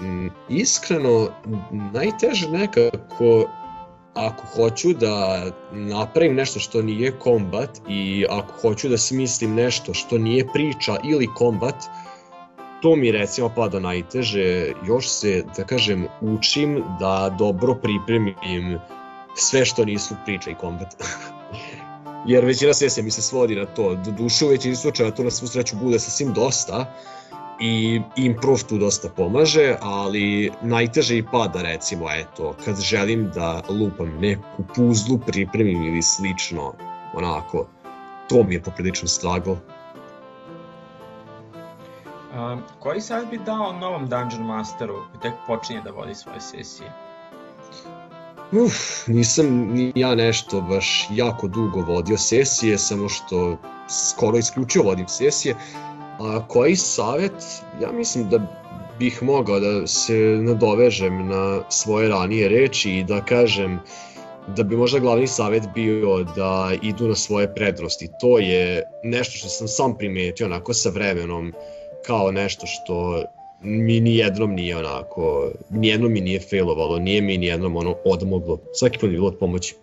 Mm, 0.00 0.28
iskreno, 0.48 1.28
najteže 1.92 2.48
nekako 2.48 3.44
ako 4.14 4.46
hoću 4.46 4.92
da 4.92 5.44
napravim 5.72 6.34
nešto 6.34 6.60
što 6.60 6.82
nije 6.82 7.18
kombat 7.18 7.70
i 7.88 8.26
ako 8.30 8.60
hoću 8.60 8.88
da 8.88 8.98
smislim 8.98 9.54
nešto 9.54 9.94
što 9.94 10.18
nije 10.18 10.46
priča 10.52 10.96
ili 11.04 11.28
kombat, 11.34 11.74
to 12.82 12.96
mi 12.96 13.12
recimo 13.12 13.48
pada 13.48 13.80
najteže, 13.80 14.72
još 14.86 15.08
se, 15.08 15.44
da 15.56 15.64
kažem, 15.64 16.06
učim 16.20 16.82
da 17.00 17.36
dobro 17.38 17.74
pripremim 17.74 18.78
sve 19.36 19.64
što 19.64 19.84
nisu 19.84 20.14
priča 20.24 20.50
i 20.50 20.54
kombat. 20.54 20.94
Jer 22.26 22.44
većina 22.44 22.74
sesija 22.74 23.04
mi 23.04 23.10
se 23.10 23.22
svodi 23.22 23.56
na 23.56 23.66
to, 23.66 23.94
do 23.94 24.10
duše 24.10 24.44
u 24.44 24.48
većini 24.48 24.76
slučaja 24.76 25.10
to 25.10 25.24
na 25.24 25.30
svu 25.30 25.46
sreću 25.46 25.76
bude 25.76 25.98
sasvim 25.98 26.32
dosta, 26.32 26.94
i 27.60 28.00
improv 28.16 28.64
tu 28.68 28.78
dosta 28.78 29.08
pomaže, 29.08 29.76
ali 29.80 30.52
najteže 30.62 31.18
i 31.18 31.24
pada 31.32 31.62
recimo, 31.62 32.10
eto, 32.10 32.54
kad 32.64 32.80
želim 32.80 33.30
da 33.34 33.62
lupam 33.68 34.18
neku 34.20 34.64
puzlu, 34.74 35.18
pripremim 35.18 35.82
ili 35.82 36.02
slično, 36.02 36.74
onako, 37.14 37.66
to 38.28 38.42
mi 38.42 38.54
je 38.54 38.62
poprilično 38.62 39.08
struggle. 39.08 39.56
Um, 42.34 42.62
koji 42.78 43.00
savjet 43.00 43.30
bi 43.30 43.38
dao 43.38 43.72
novom 43.72 44.08
Dungeon 44.08 44.42
Masteru 44.42 44.94
koji 44.94 45.22
tek 45.22 45.32
počinje 45.46 45.80
da 45.80 45.90
vodi 45.90 46.14
svoje 46.14 46.40
sesije? 46.40 46.92
Uf, 48.52 49.06
nisam 49.06 49.46
ni 49.46 49.92
ja 49.94 50.14
nešto 50.14 50.60
baš 50.60 51.08
jako 51.10 51.48
dugo 51.48 51.80
vodio 51.80 52.18
sesije, 52.18 52.78
samo 52.78 53.08
što 53.08 53.56
skoro 53.88 54.38
isključio 54.38 54.82
vodim 54.82 55.08
sesije, 55.08 55.54
A 56.20 56.48
koji 56.48 56.76
savjet? 56.76 57.62
Ja 57.82 57.92
mislim 57.92 58.28
da 58.30 58.38
bih 58.98 59.22
mogao 59.22 59.60
da 59.60 59.86
se 59.86 60.14
nadovežem 60.42 61.28
na 61.28 61.62
svoje 61.70 62.08
ranije 62.08 62.48
reči 62.48 62.90
i 62.90 63.04
da 63.04 63.20
kažem 63.20 63.80
da 64.56 64.62
bi 64.62 64.76
možda 64.76 64.98
glavni 64.98 65.26
savjet 65.26 65.64
bio 65.74 66.24
da 66.36 66.70
idu 66.82 67.08
na 67.08 67.14
svoje 67.14 67.54
prednosti. 67.54 68.08
To 68.20 68.38
je 68.38 68.82
nešto 69.04 69.38
što 69.38 69.48
sam 69.48 69.68
sam 69.68 69.98
primetio 69.98 70.46
onako 70.46 70.74
sa 70.74 70.90
vremenom 70.90 71.52
kao 72.06 72.32
nešto 72.32 72.66
što 72.66 73.22
mi 73.62 74.00
ni 74.00 74.16
jednom 74.16 74.54
nije 74.54 74.76
onako, 74.76 75.50
ni 75.70 75.88
jednom 75.88 76.12
mi 76.12 76.20
nije 76.20 76.40
failovalo, 76.40 76.98
nije 76.98 77.20
mi 77.20 77.38
ni 77.38 77.46
jednom 77.46 77.76
ono 77.76 77.96
odmoglo. 78.04 78.58
Svaki 78.72 78.98
put 78.98 79.08
mi 79.08 79.14
bilo 79.16 79.28
od 79.28 79.38
pomoći. 79.38 79.76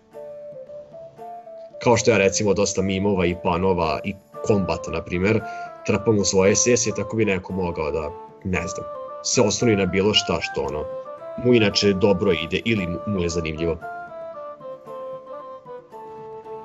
Kao 1.82 1.96
što 1.96 2.10
ja 2.10 2.18
recimo 2.18 2.54
dosta 2.54 2.82
mimova 2.82 3.26
i 3.26 3.36
panova 3.42 4.00
i 4.04 4.14
kombata, 4.46 4.90
na 4.90 5.04
primer, 5.04 5.40
trpam 5.86 6.18
u 6.18 6.24
svoje 6.24 6.56
sesije, 6.56 6.94
tako 6.94 7.16
bi 7.16 7.24
neko 7.24 7.52
mogao 7.52 7.90
da, 7.90 8.10
ne 8.44 8.66
znam, 8.66 8.86
se 9.22 9.40
osloni 9.40 9.76
na 9.76 9.86
bilo 9.86 10.14
šta 10.14 10.38
što 10.40 10.62
ono, 10.62 10.84
mu 11.44 11.54
inače 11.54 11.92
dobro 11.92 12.32
ide 12.32 12.60
ili 12.64 12.88
mu 13.06 13.22
je 13.22 13.28
zanimljivo. 13.28 13.76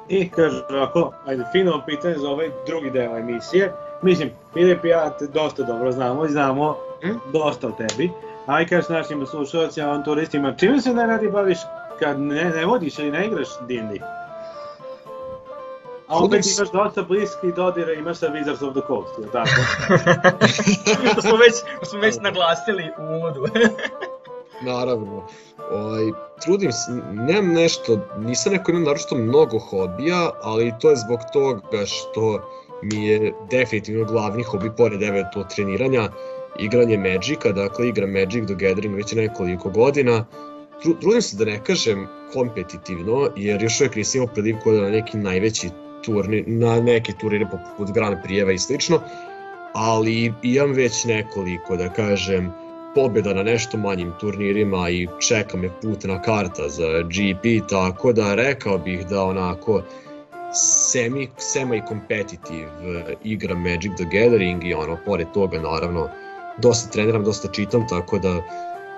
I 0.10 0.30
kaže 0.30 0.64
ovako, 0.70 1.12
ajde, 1.26 1.44
fino 1.52 1.84
pitanje 1.86 2.18
za 2.18 2.30
ovaj 2.30 2.50
drugi 2.66 2.90
deo 2.92 3.18
emisije. 3.18 3.74
Mislim, 4.02 4.30
Filip 4.54 4.86
i 4.86 4.88
ja 4.88 5.10
te 5.10 5.28
dosta 5.28 5.64
dobro 5.64 5.92
znamo 5.92 6.26
i 6.26 6.30
znamo 6.30 6.76
Mm? 7.04 7.32
dosta 7.34 7.68
o 7.68 7.72
tebi. 7.72 8.12
Aj 8.46 8.68
kažeš 8.68 8.90
našim 8.90 9.26
slušalcima, 9.26 9.88
avanturistima, 9.88 10.56
čime 10.56 10.82
se 10.82 10.94
najradije 10.94 11.32
baviš 11.32 11.58
kad 12.00 12.20
ne, 12.20 12.50
ne 12.50 12.66
vodiš 12.66 13.00
ili 13.00 13.12
ne 13.12 13.28
igraš 13.28 13.48
D&D? 13.60 14.00
A 16.08 16.24
opet 16.24 16.46
se- 16.46 16.52
imaš 16.58 16.72
dosta 16.72 17.02
bliski 17.04 17.52
dodire, 17.56 17.94
imaš 17.94 18.18
sa 18.18 18.28
Wizards 18.28 18.68
of 18.68 18.74
the 18.74 18.82
Coast, 18.88 19.18
je 19.18 19.26
li 19.26 19.32
tako? 19.32 19.50
to 21.16 21.22
smo 21.22 21.38
već, 21.38 21.54
to 21.80 21.86
smo 21.86 22.00
već 22.00 22.16
naglasili 22.22 22.84
u 23.00 23.16
uvodu. 23.18 23.46
Naravno. 24.72 25.28
Ovaj, 25.72 26.04
trudim 26.44 26.72
se, 26.72 26.92
nemam 27.14 27.54
nešto, 27.54 28.00
nisam 28.18 28.54
neko 28.54 28.72
imam 28.72 28.84
naročito 28.84 29.16
mnogo 29.16 29.60
hobija, 29.60 30.30
ali 30.42 30.74
to 30.80 30.90
je 30.90 30.96
zbog 30.96 31.20
toga 31.34 31.86
što 31.86 32.50
mi 32.82 33.08
je 33.08 33.34
definitivno 33.52 34.06
glavni 34.06 34.44
hobi, 34.44 34.72
pored 34.78 35.04
eventualno 35.04 35.50
treniranja, 35.56 36.10
igranje 36.60 36.98
Magica, 36.98 37.52
dakle 37.52 37.88
igram 37.88 38.10
Magic 38.12 38.46
the 38.46 38.56
Gathering 38.56 38.96
već 38.96 39.14
nekoliko 39.14 39.70
godina. 39.70 40.26
Tru, 40.82 40.94
trudim 41.02 41.22
se 41.22 41.38
da 41.38 41.46
ne 41.46 41.64
kažem 41.64 42.08
kompetitivno, 42.34 43.30
jer 43.36 43.64
još 43.64 43.80
uvijek 43.82 43.96
nisam 43.96 44.22
imao 44.22 44.34
priliku 44.34 44.72
da 44.72 44.82
na 44.82 44.90
neki 44.90 45.18
najveći 45.18 45.70
turnir, 46.06 46.44
na 46.48 46.80
neke 46.82 47.14
turnire 47.14 47.46
poput 47.46 47.94
Grand 47.94 48.18
Prijeva 48.24 48.52
i 48.52 48.60
slično, 48.60 49.00
ali 49.74 50.34
imam 50.44 50.72
već 50.72 51.06
nekoliko, 51.06 51.78
da 51.78 51.90
kažem, 51.90 52.52
pobjeda 52.96 53.34
na 53.34 53.44
nešto 53.44 53.78
manjim 53.78 54.14
turnirima 54.20 54.90
i 54.90 55.08
čeka 55.28 55.58
me 55.58 55.70
putna 55.82 56.22
karta 56.22 56.70
za 56.70 57.02
GP, 57.02 57.68
tako 57.70 58.14
da 58.14 58.36
rekao 58.36 58.78
bih 58.78 59.08
da 59.08 59.24
onako 59.24 59.82
semi, 60.54 61.30
semi 61.38 61.82
competitive 61.88 63.16
igra 63.24 63.56
Magic 63.56 63.92
the 63.96 64.06
Gathering 64.06 64.64
i 64.64 64.74
ono, 64.74 64.98
pored 65.06 65.28
toga 65.34 65.60
naravno 65.60 66.10
dosta 66.58 66.90
treniram, 66.92 67.24
dosta 67.24 67.48
čitam, 67.52 67.88
tako 67.88 68.20
da 68.20 68.42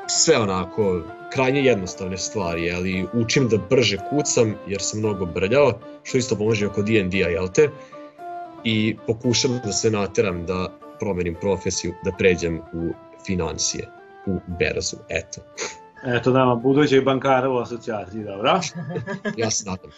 sve 0.07 0.37
onako 0.37 1.01
krajnje 1.33 1.61
jednostavne 1.61 2.17
stvari, 2.17 2.71
ali 2.71 3.07
učim 3.13 3.47
da 3.49 3.57
brže 3.69 3.97
kucam 4.09 4.55
jer 4.67 4.81
sam 4.81 4.99
mnogo 4.99 5.25
brljao, 5.25 5.79
što 6.03 6.17
isto 6.17 6.35
pomože 6.35 6.67
oko 6.67 6.81
D&D-a, 6.81 7.27
jel 7.27 7.47
te? 7.53 7.69
I 8.63 8.97
pokušam 9.07 9.59
da 9.65 9.71
se 9.71 9.91
nateram 9.91 10.45
da 10.45 10.79
promenim 10.99 11.35
profesiju, 11.41 11.93
da 12.05 12.11
pređem 12.17 12.61
u 12.73 12.93
financije, 13.25 13.87
u 14.25 14.39
berzu, 14.59 14.97
eto. 15.09 15.41
Eto 16.05 16.31
nama, 16.31 16.55
budućeg 16.55 17.03
bankara 17.03 17.49
u 17.49 17.57
asocijaciji, 17.57 18.23
dobro? 18.23 18.59
Ja 19.37 19.51
se 19.51 19.69
nadam. 19.69 19.91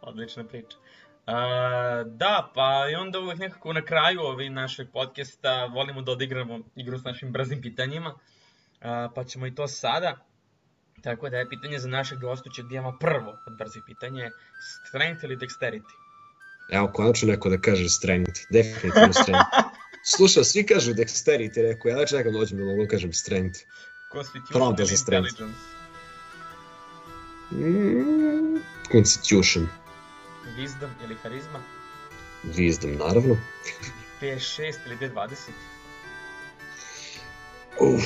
Odlična 0.00 0.44
priča. 0.44 0.76
A, 1.26 2.04
da, 2.06 2.50
pa 2.54 2.88
i 2.92 2.94
onda 2.94 3.20
uvek 3.20 3.38
nekako 3.38 3.72
na 3.72 3.82
kraju 3.82 4.20
ovih 4.20 4.50
našeg 4.50 4.88
podcasta 4.92 5.64
volimo 5.64 6.02
da 6.02 6.12
odigramo 6.12 6.60
igru 6.76 6.98
s 6.98 7.04
našim 7.04 7.32
brzim 7.32 7.62
pitanjima, 7.62 8.10
a, 8.10 8.35
pa 9.14 9.24
ćemo 9.24 9.46
i 9.46 9.54
to 9.54 9.68
sada. 9.68 10.16
Tako 11.02 11.28
da 11.28 11.36
je 11.36 11.48
pitanje 11.48 11.78
za 11.78 11.88
našeg 11.88 12.18
gostuća 12.18 12.62
gdje 12.62 12.76
imamo 12.76 12.98
prvo 12.98 13.38
od 13.46 13.56
brzih 13.58 13.82
pitanja 13.86 14.24
je 14.24 14.30
strength 14.88 15.24
ili 15.24 15.36
dexterity? 15.36 15.92
Evo, 16.72 16.90
konačno 16.92 17.28
neko 17.28 17.48
da 17.48 17.58
kaže 17.60 17.88
strength, 17.88 18.40
definitivno 18.50 19.12
strength. 19.12 19.50
Slušaj, 20.16 20.44
svi 20.44 20.66
kažu 20.66 20.92
dexterity, 20.92 21.62
rekao, 21.62 21.88
ja 21.88 22.06
čekam 22.06 22.32
da 22.32 22.38
dođem 22.38 22.58
da 22.58 22.64
mogu 22.64 22.82
da 22.82 22.88
kažem 22.88 23.12
strength. 23.12 23.60
Constitution 24.12 24.74
ili 24.78 24.86
za 24.86 24.96
strength. 24.96 25.30
intelligence? 25.30 25.60
Mm, 27.50 28.60
constitution, 28.92 29.68
Wisdom 30.56 30.90
ili 31.04 31.16
harizma? 31.22 31.60
wisdom, 32.44 32.98
naravno. 32.98 33.36
P6 34.20 34.74
ili 34.86 34.96
D20? 34.96 35.50
Uf, 37.80 38.04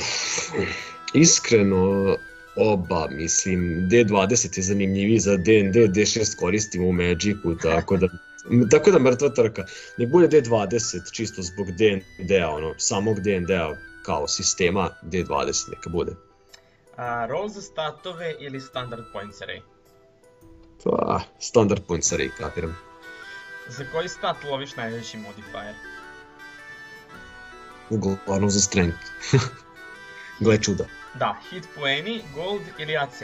iskreno, 1.13 2.15
oba, 2.55 3.07
mislim, 3.11 3.87
D20 3.91 4.57
je 4.57 4.63
zanimljiviji 4.63 5.19
za 5.19 5.37
D&D, 5.37 5.87
D6 5.87 6.39
koristimo 6.39 6.87
u 6.87 6.93
Magicu, 6.93 7.57
tako 7.61 7.97
da 7.97 8.07
Tako 8.71 8.91
da 8.91 8.99
mrtva 8.99 9.29
trka. 9.29 9.65
Ne 9.97 10.07
bude 10.07 10.27
D20 10.27 11.11
čisto 11.11 11.41
zbog 11.41 11.71
D&D-a, 11.71 12.49
ono, 12.49 12.73
samog 12.77 13.19
D&D-a 13.19 13.75
kao 14.05 14.27
sistema 14.27 14.89
D20 15.03 15.69
neka 15.69 15.89
bude. 15.89 16.11
A, 16.97 17.25
roll 17.29 17.49
za 17.49 17.61
statove 17.61 18.35
ili 18.39 18.61
standard 18.61 19.03
points 19.13 19.37
array? 19.41 19.61
Pa, 20.83 21.21
standard 21.39 21.81
points 21.87 22.13
array, 22.13 22.29
kapiram. 22.37 22.77
Za 23.69 23.85
koji 23.91 24.09
stat 24.09 24.37
loviš 24.43 24.75
najveći 24.75 25.17
modifier? 25.17 25.75
Uglavnom 27.89 28.49
za 28.49 28.59
strength. 28.59 28.97
Gle 30.41 30.57
čuda. 30.61 30.85
Da, 31.19 31.35
hit 31.49 31.67
poeni, 31.75 32.21
gold 32.35 32.61
ili 32.79 32.97
AC? 32.97 33.21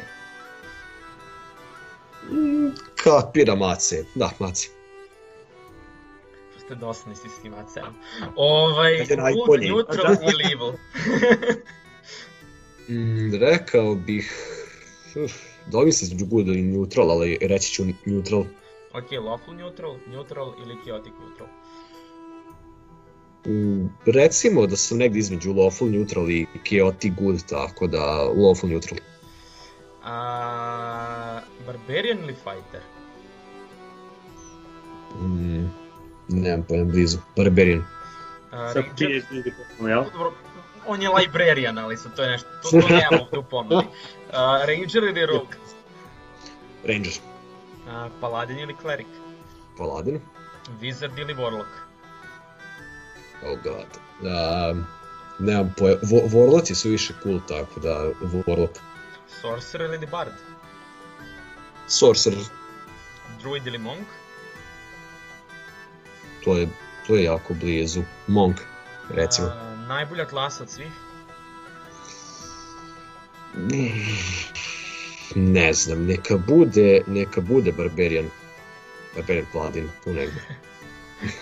Mm, 2.31 2.69
Kapiram 3.03 3.61
AC, 3.61 3.93
da, 4.15 4.31
AC. 4.39 4.67
Ste 6.65 6.75
dosadni 6.75 7.15
svi 7.15 7.29
s 7.29 7.41
tim 7.41 7.53
AC-om. 7.53 7.93
Ovaj, 8.35 9.05
good, 9.47 9.61
neutral 9.61 10.15
ili 10.21 10.43
evil? 10.53 10.73
Mm, 12.89 13.35
rekao 13.35 13.95
bih... 13.95 14.33
Uf, 15.25 15.31
se 15.91 16.05
između 16.05 16.25
good 16.25 16.47
i 16.47 16.61
neutral, 16.61 17.11
ali 17.11 17.37
reći 17.41 17.71
ću 17.71 17.83
neutral. 18.05 18.41
ok, 18.93 19.11
lawful 19.11 19.55
neutral, 19.55 19.97
neutral 20.07 20.53
ili 20.61 20.75
chaotic 20.85 21.13
neutral? 21.19 21.47
Mm, 23.47 23.89
recimo 24.05 24.67
da 24.67 24.75
sam 24.75 24.97
negdje 24.97 25.19
između 25.19 25.53
Lawful 25.53 25.91
Neutral 25.91 26.31
i 26.31 26.47
Chaotic 26.69 27.13
Good, 27.17 27.43
tako 27.49 27.87
da 27.87 27.99
Lawful 28.35 28.69
Neutral. 28.69 28.99
A, 30.03 31.41
Barbarian 31.65 32.17
ili 32.17 32.33
Fighter? 32.33 32.81
Mm, 35.19 35.69
nemam 36.29 36.65
pojem 36.67 36.91
blizu. 36.91 37.17
Barbarian. 37.35 37.83
A, 38.51 38.73
jel? 39.87 40.03
Dobro, 40.13 40.33
on 40.87 41.01
je 41.01 41.09
librarian, 41.09 41.77
ali 41.77 41.97
sad 41.97 42.15
to 42.15 42.23
je 42.23 42.29
nešto, 42.29 42.49
to, 42.63 42.69
to 42.69 42.87
nemamo 42.87 43.23
ovdje 43.23 43.39
u 43.39 43.43
ponudi. 43.43 43.87
A, 44.33 44.65
Ranger 44.65 45.03
ili 45.03 45.25
Rogue? 45.25 45.55
Ranger. 46.83 47.13
A, 47.89 48.09
Paladin 48.21 48.59
ili 48.59 48.75
Cleric? 48.81 49.07
Paladin. 49.77 50.19
Wizard 50.81 51.19
ili 51.19 51.33
Warlock? 51.33 51.86
Oh 53.43 53.57
god. 53.63 53.85
Um, 54.21 54.85
nemam 55.39 55.73
pojem. 55.77 55.97
Vo- 56.03 56.27
Warlocki 56.29 56.73
su 56.73 56.89
više 56.89 57.13
cool, 57.23 57.39
tako 57.47 57.79
da 57.79 58.09
Warlock. 58.21 58.77
Sorcerer 59.41 59.93
ili 59.93 60.07
Bard? 60.07 60.31
Sorcerer, 61.87 62.39
Druid 63.39 63.67
ili 63.67 63.77
Monk? 63.77 64.07
to 66.43 66.57
je, 66.57 66.67
to 67.07 67.15
je 67.15 67.23
jako 67.23 67.53
blizu. 67.53 68.01
Monk, 68.27 68.57
recimo. 69.09 69.47
A, 69.47 69.75
najbolja 69.77 70.25
klasa 70.25 70.63
od 70.63 70.69
svih? 70.69 70.91
Ne 75.35 75.73
znam, 75.73 76.05
neka 76.05 76.37
bude, 76.37 77.01
neka 77.07 77.41
bude 77.41 77.71
Barbarian. 77.71 78.25
Barbarian 79.15 79.45
Paladin, 79.53 79.89
tu 80.03 80.13
negdje. 80.13 80.41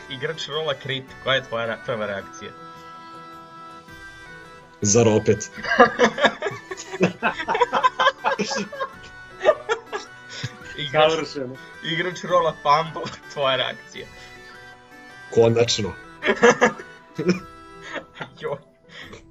Igrač 0.10 0.48
rola 0.48 0.74
crit, 0.84 1.06
koja 1.24 1.36
je 1.36 1.44
tvoja 1.44 1.66
re- 1.66 1.78
prva 1.86 2.06
reakcija? 2.06 2.52
Zar 4.82 5.08
opet? 5.08 5.50
Igrač, 10.78 11.36
igrač 11.84 12.24
rola 12.24 12.54
fumble, 12.64 13.12
tvoja 13.34 13.56
reakcija. 13.56 14.08
Konačno. 15.34 15.94
Joj. 18.42 18.58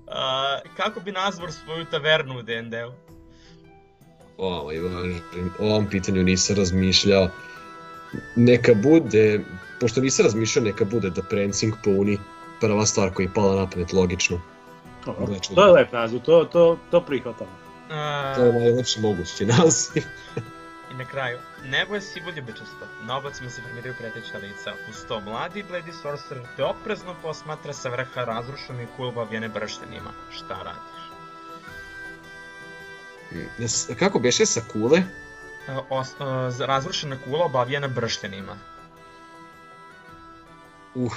A, 0.07 0.59
kako 0.77 1.01
bi 1.01 1.13
nazvao 1.13 1.51
svoju 1.51 1.85
tavernu 1.85 2.39
u 2.39 2.43
D&D-u? 2.43 2.93
Važno. 4.39 5.21
O 5.59 5.67
ovom 5.67 5.91
pitanju 5.91 6.23
nisam 6.23 6.57
razmišljao. 6.57 7.29
Neka 8.37 8.75
bude, 8.75 9.41
pošto 9.81 10.01
nisam 10.01 10.25
razmišljao, 10.25 10.65
neka 10.65 10.85
bude 10.85 11.11
da 11.11 11.23
Prancing 11.23 11.75
Pony 11.85 12.19
prva 12.61 12.87
stvar 12.87 13.11
koja 13.11 13.25
je 13.25 13.35
pala 13.35 13.57
na 13.57 13.71
pamet, 13.71 13.93
logično. 13.93 14.41
Dobro. 15.07 15.27
Znači- 15.27 15.55
To 15.55 15.67
je 15.67 15.73
lep 15.73 15.93
naziv, 15.93 16.21
to, 16.21 16.45
to, 16.45 16.79
to 16.91 17.01
prihvatam. 17.01 17.47
A, 17.91 18.33
To 18.37 18.45
je 18.45 18.53
najlepši 18.53 19.01
mogući 19.01 19.47
naziv. 19.47 20.03
I 20.91 20.97
na 20.97 21.05
kraju, 21.05 21.39
nebo 21.65 21.95
je 21.95 22.01
sivo 22.01 22.31
ljubičasto, 22.31 22.87
na 23.03 23.17
obacima 23.19 23.51
se 23.51 23.63
formiraju 23.63 23.95
preteća 23.99 24.39
lica, 24.39 24.73
uz 24.91 24.97
to 25.09 25.21
mladi 25.21 25.63
bledi 25.63 25.93
sorcerer 25.93 26.43
te 26.57 26.65
oprezno 26.65 27.15
posmatra 27.23 27.73
sa 27.73 27.89
vrha 27.89 28.25
razrušenih 28.25 28.89
kulba 28.97 29.25
vjene 29.25 29.49
brštenima. 29.49 30.11
Šta 30.31 30.55
radiš? 30.57 31.05
Jes- 33.59 33.95
Kako 33.95 34.19
beše 34.19 34.47
sa 34.47 34.61
kule? 34.63 34.99
E, 35.69 35.77
os, 35.91 36.09
e, 36.11 36.15
razrušena 36.67 37.17
kula 37.19 37.45
obavijena 37.45 37.89
brštenima. 37.89 38.57
Uh, 40.95 41.13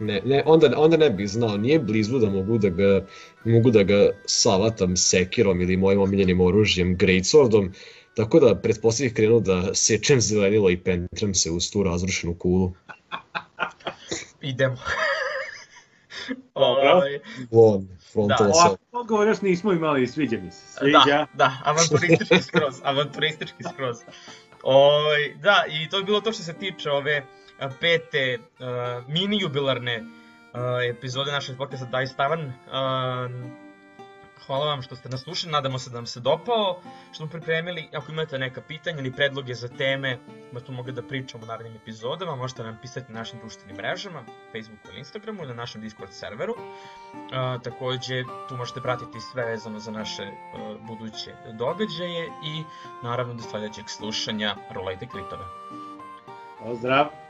ne, 0.00 0.20
ne, 0.24 0.42
onda, 0.46 0.70
onda 0.76 0.96
ne 0.96 1.10
bih 1.10 1.28
znao, 1.28 1.56
nije 1.56 1.78
blizu 1.78 2.18
da 2.18 2.30
mogu 2.30 2.58
da 2.58 2.68
ga, 2.68 3.06
mogu 3.44 3.70
da 3.70 3.82
ga 3.82 4.10
savatam 4.26 4.96
sekirom 4.96 5.60
ili 5.60 5.76
mojim 5.76 6.00
omiljenim 6.00 6.40
oružjem 6.40 6.98
Greatswordom, 6.98 7.70
tako 8.14 8.40
da 8.40 8.54
pretpostavljih 8.54 9.14
krenu 9.14 9.40
da 9.40 9.74
sečem 9.74 10.20
zelenilo 10.20 10.70
i 10.70 10.76
pentram 10.76 11.34
se 11.34 11.50
uz 11.50 11.70
tu 11.70 11.82
razrušenu 11.82 12.34
kulu. 12.34 12.72
Idemo. 14.40 14.76
Dobro. 16.54 16.90
Ovaj, 16.92 17.18
Von, 17.50 17.88
frontal 18.12 18.46
Da. 18.46 18.50
assault. 18.50 18.80
Ovako 18.92 19.00
odgovor 19.00 19.28
još 19.28 19.40
nismo 19.40 19.72
imali, 19.72 20.06
sviđa 20.06 20.36
mi 20.44 20.50
se. 20.50 20.62
Da, 20.74 20.78
Sviđa. 20.80 21.26
da, 21.34 21.56
avanturistički 21.64 22.42
skroz, 22.42 22.80
avanturistički 22.82 23.62
skroz. 23.72 23.96
Oj, 24.62 25.34
da, 25.42 25.64
i 25.68 25.88
to 25.88 25.96
je 25.96 26.04
bilo 26.04 26.20
to 26.20 26.32
što 26.32 26.42
se 26.42 26.52
tiče 26.52 26.90
ove 26.90 27.22
pete 27.80 28.38
a, 28.60 29.02
mini 29.08 29.40
jubilarne 29.40 30.02
a, 30.52 30.78
epizode 30.90 31.32
našeg 31.32 31.56
podcasta 31.56 31.98
Dice 31.98 32.16
Tavern. 32.16 32.52
A, 32.72 33.28
hvala 34.46 34.66
vam 34.66 34.82
što 34.82 34.96
ste 34.96 35.08
nas 35.08 35.20
slušali, 35.22 35.52
nadamo 35.52 35.78
se 35.78 35.90
da 35.90 35.96
vam 35.96 36.06
se 36.06 36.20
dopao 36.20 36.80
što 37.12 37.16
smo 37.16 37.26
pripremili. 37.26 37.88
Ako 37.92 38.12
imate 38.12 38.38
neka 38.38 38.60
pitanja 38.60 38.98
ili 38.98 39.12
predloge 39.12 39.54
za 39.54 39.68
teme 39.68 40.18
da 40.52 40.60
smo 40.60 40.74
mogli 40.74 40.92
da 40.92 41.02
pričamo 41.02 41.44
u 41.44 41.46
narednim 41.46 41.76
epizodama, 41.76 42.36
možete 42.36 42.62
nam 42.62 42.78
pisati 42.82 43.12
na 43.12 43.18
našim 43.18 43.38
društvenim 43.38 43.76
mrežama, 43.76 44.24
Facebooku 44.52 44.88
ili 44.88 44.98
Instagramu 44.98 45.38
ili 45.42 45.48
na 45.48 45.54
našem 45.54 45.80
Discord 45.80 46.12
serveru. 46.12 46.54
A, 47.32 47.58
takođe, 47.64 48.24
tu 48.48 48.56
možete 48.56 48.80
pratiti 48.80 49.20
sve 49.20 49.44
vezano 49.44 49.78
za 49.78 49.90
naše 49.90 50.22
a, 50.22 50.76
buduće 50.80 51.34
događaje 51.52 52.26
i 52.44 52.62
naravno 53.02 53.34
do 53.34 53.42
sledećeg 53.42 53.84
slušanja 53.88 54.56
rolajte 54.74 55.06
kritove. 55.06 55.44
Pozdrav. 56.58 57.21